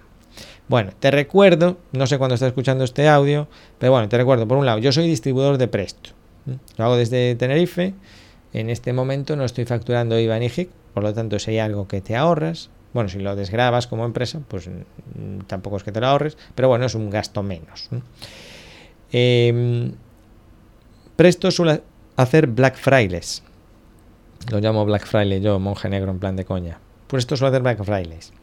Bueno, 0.68 0.92
te 1.00 1.12
recuerdo, 1.12 1.78
no 1.94 2.08
sé 2.08 2.18
cuándo 2.18 2.36
estás 2.36 2.48
escuchando 2.48 2.84
este 2.84 3.08
audio, 3.08 3.48
pero 3.80 3.94
bueno, 3.94 4.10
te 4.10 4.18
recuerdo, 4.18 4.48
por 4.48 4.58
un 4.58 4.66
lado, 4.66 4.80
yo 4.80 4.92
soy 4.92 5.08
distribuidor 5.08 5.58
de 5.58 5.68
Presto. 5.68 6.10
Lo 6.78 6.86
hago 6.86 6.98
desde 6.98 7.36
Tenerife 7.36 7.94
en 8.54 8.70
este 8.70 8.94
momento 8.94 9.36
no 9.36 9.44
estoy 9.44 9.66
facturando 9.66 10.20
IVA 10.20 10.40
ni 10.40 10.48
HIC, 10.48 10.70
por 10.94 11.04
lo 11.04 11.14
tanto, 11.14 11.38
si 11.40 11.52
hay 11.52 11.60
algo 11.60 11.88
que 11.88 12.02
te 12.02 12.16
ahorras, 12.16 12.70
bueno, 12.94 13.10
si 13.10 13.20
lo 13.20 13.36
desgrabas 13.36 13.88
como 13.88 14.06
empresa, 14.06 14.42
pues 14.48 14.68
mm, 14.68 15.42
tampoco 15.48 15.78
es 15.78 15.84
que 15.84 15.92
te 15.92 16.00
lo 16.00 16.08
ahorres, 16.08 16.38
pero 16.56 16.68
bueno, 16.68 16.86
es 16.86 16.96
un 16.96 17.10
gasto 17.10 17.44
menos. 17.44 17.90
Em, 19.12 19.94
Presto 21.16 21.52
suele 21.52 21.82
hacer 22.16 22.48
Black 22.48 22.78
Fridays. 22.78 23.44
Lo 24.52 24.60
llamo 24.60 24.86
Black 24.86 25.06
Friday 25.06 25.42
yo, 25.42 25.60
monje 25.60 25.90
negro 25.90 26.12
en 26.12 26.20
plan 26.20 26.36
de 26.36 26.46
coña. 26.46 26.80
Presto 27.08 27.36
suele 27.36 27.50
hacer 27.50 27.62
Black 27.62 27.84
Fridays. 27.84 28.34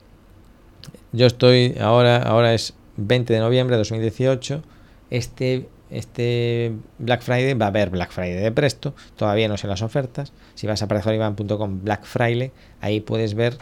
Yo 1.12 1.26
estoy, 1.26 1.76
ahora, 1.80 2.18
ahora 2.22 2.54
es 2.54 2.74
20 2.96 3.32
de 3.32 3.40
noviembre 3.40 3.76
de 3.76 3.78
2018. 3.78 4.62
Este 5.10 5.68
este 5.90 6.72
Black 6.98 7.22
Friday 7.22 7.54
va 7.54 7.66
a 7.66 7.68
haber 7.68 7.90
Black 7.90 8.10
Friday 8.10 8.34
de 8.34 8.50
Presto, 8.50 8.94
todavía 9.16 9.46
no 9.48 9.56
sé 9.56 9.68
las 9.68 9.82
ofertas. 9.82 10.32
Si 10.54 10.66
vas 10.66 10.82
a 10.82 10.88
parejolivan.com 10.88 11.84
Black 11.84 12.04
Friday, 12.04 12.50
ahí 12.80 13.00
puedes 13.00 13.34
ver 13.34 13.58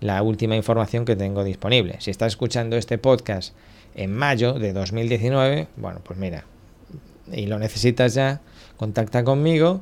la 0.00 0.22
última 0.22 0.56
información 0.56 1.04
que 1.04 1.16
tengo 1.16 1.44
disponible. 1.44 1.96
Si 2.00 2.10
estás 2.10 2.32
escuchando 2.32 2.76
este 2.76 2.98
podcast 2.98 3.54
en 3.94 4.14
mayo 4.14 4.54
de 4.54 4.72
2019, 4.72 5.68
bueno, 5.76 6.00
pues 6.02 6.18
mira, 6.18 6.44
y 7.32 7.46
lo 7.46 7.58
necesitas 7.58 8.14
ya, 8.14 8.40
contacta 8.76 9.24
conmigo 9.24 9.80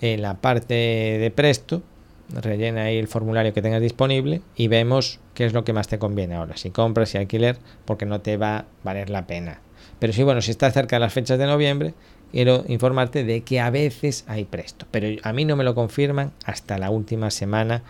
en 0.00 0.22
la 0.22 0.34
parte 0.34 0.74
de 0.74 1.32
Presto, 1.34 1.82
rellena 2.30 2.84
ahí 2.84 2.98
el 2.98 3.08
formulario 3.08 3.52
que 3.52 3.62
tengas 3.62 3.80
disponible 3.80 4.42
y 4.56 4.68
vemos 4.68 5.20
qué 5.34 5.46
es 5.46 5.52
lo 5.52 5.64
que 5.64 5.72
más 5.72 5.88
te 5.88 5.98
conviene 5.98 6.34
ahora, 6.34 6.56
si 6.56 6.70
compras, 6.70 7.10
si 7.10 7.18
alquiler, 7.18 7.58
porque 7.84 8.06
no 8.06 8.20
te 8.20 8.36
va 8.36 8.58
a 8.58 8.64
valer 8.82 9.10
la 9.10 9.26
pena 9.26 9.60
pero 9.98 10.12
sí, 10.12 10.22
bueno, 10.22 10.42
si 10.42 10.50
está 10.50 10.70
cerca 10.70 10.96
de 10.96 11.00
las 11.00 11.12
fechas 11.12 11.38
de 11.38 11.46
noviembre, 11.46 11.94
quiero 12.32 12.64
informarte 12.68 13.24
de 13.24 13.42
que 13.42 13.60
a 13.60 13.70
veces 13.70 14.24
hay 14.26 14.44
presto. 14.44 14.86
Pero 14.90 15.20
a 15.22 15.32
mí 15.32 15.44
no 15.44 15.56
me 15.56 15.64
lo 15.64 15.74
confirman 15.74 16.32
hasta 16.44 16.78
la 16.78 16.90
última 16.90 17.30
semana 17.30 17.82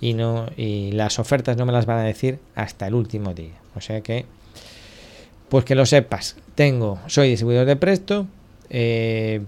y, 0.00 0.14
no, 0.14 0.46
y 0.56 0.92
las 0.92 1.18
ofertas 1.18 1.56
no 1.56 1.66
me 1.66 1.72
las 1.72 1.86
van 1.86 1.98
a 1.98 2.04
decir 2.04 2.38
hasta 2.54 2.86
el 2.86 2.94
último 2.94 3.34
día. 3.34 3.54
O 3.76 3.80
sea 3.80 4.00
que, 4.00 4.26
pues 5.48 5.64
que 5.64 5.74
lo 5.74 5.86
sepas. 5.86 6.36
Tengo, 6.54 6.98
soy 7.06 7.30
distribuidor 7.30 7.66
de 7.66 7.76
presto. 7.76 8.26
Eh, 8.70 9.42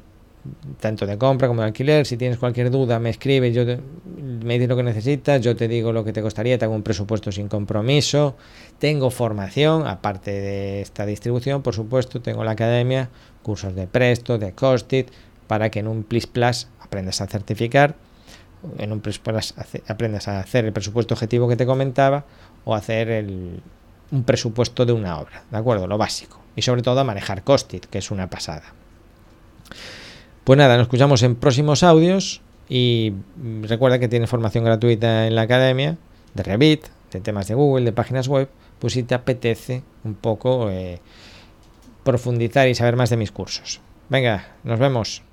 tanto 0.80 1.06
de 1.06 1.18
compra 1.18 1.48
como 1.48 1.62
de 1.62 1.68
alquiler. 1.68 2.06
Si 2.06 2.16
tienes 2.16 2.38
cualquier 2.38 2.70
duda, 2.70 2.98
me 2.98 3.10
escribes, 3.10 3.54
yo 3.54 3.64
me 3.64 4.54
dices 4.54 4.68
lo 4.68 4.76
que 4.76 4.82
necesitas, 4.82 5.40
yo 5.40 5.56
te 5.56 5.68
digo 5.68 5.92
lo 5.92 6.04
que 6.04 6.12
te 6.12 6.22
costaría, 6.22 6.58
te 6.58 6.64
hago 6.64 6.74
un 6.74 6.82
presupuesto 6.82 7.32
sin 7.32 7.48
compromiso. 7.48 8.36
Tengo 8.78 9.10
formación, 9.10 9.86
aparte 9.86 10.30
de 10.30 10.80
esta 10.80 11.06
distribución, 11.06 11.62
por 11.62 11.74
supuesto, 11.74 12.20
tengo 12.20 12.44
la 12.44 12.52
academia, 12.52 13.08
cursos 13.42 13.74
de 13.74 13.86
Presto, 13.86 14.38
de 14.38 14.52
Costit, 14.52 15.10
para 15.46 15.70
que 15.70 15.80
en 15.80 15.88
un 15.88 16.02
Plus 16.02 16.26
Plus 16.26 16.68
aprendas 16.80 17.20
a 17.20 17.26
certificar, 17.26 17.96
en 18.78 18.92
un 18.92 19.00
Plus 19.00 19.18
Plus 19.18 19.54
aprendas 19.86 20.28
a 20.28 20.40
hacer 20.40 20.64
el 20.64 20.72
presupuesto 20.72 21.14
objetivo 21.14 21.48
que 21.48 21.56
te 21.56 21.66
comentaba 21.66 22.24
o 22.64 22.74
hacer 22.74 23.24
un 24.10 24.24
presupuesto 24.24 24.84
de 24.84 24.92
una 24.92 25.18
obra, 25.18 25.44
¿de 25.50 25.56
acuerdo? 25.56 25.86
Lo 25.86 25.98
básico. 25.98 26.40
Y 26.56 26.62
sobre 26.62 26.82
todo 26.82 27.00
a 27.00 27.04
manejar 27.04 27.44
Costit, 27.44 27.86
que 27.86 27.98
es 27.98 28.10
una 28.10 28.30
pasada. 28.30 28.72
Pues 30.46 30.58
nada, 30.58 30.76
nos 30.76 30.84
escuchamos 30.84 31.24
en 31.24 31.34
próximos 31.34 31.82
audios 31.82 32.40
y 32.68 33.14
recuerda 33.62 33.98
que 33.98 34.06
tiene 34.06 34.28
formación 34.28 34.62
gratuita 34.62 35.26
en 35.26 35.34
la 35.34 35.42
academia 35.42 35.98
de 36.34 36.42
Revit, 36.44 36.84
de 37.10 37.18
temas 37.18 37.48
de 37.48 37.56
Google, 37.56 37.84
de 37.84 37.90
páginas 37.90 38.28
web, 38.28 38.48
pues 38.78 38.92
si 38.92 39.02
te 39.02 39.16
apetece 39.16 39.82
un 40.04 40.14
poco 40.14 40.70
eh, 40.70 41.00
profundizar 42.04 42.68
y 42.68 42.76
saber 42.76 42.94
más 42.94 43.10
de 43.10 43.16
mis 43.16 43.32
cursos. 43.32 43.80
Venga, 44.08 44.54
nos 44.62 44.78
vemos. 44.78 45.24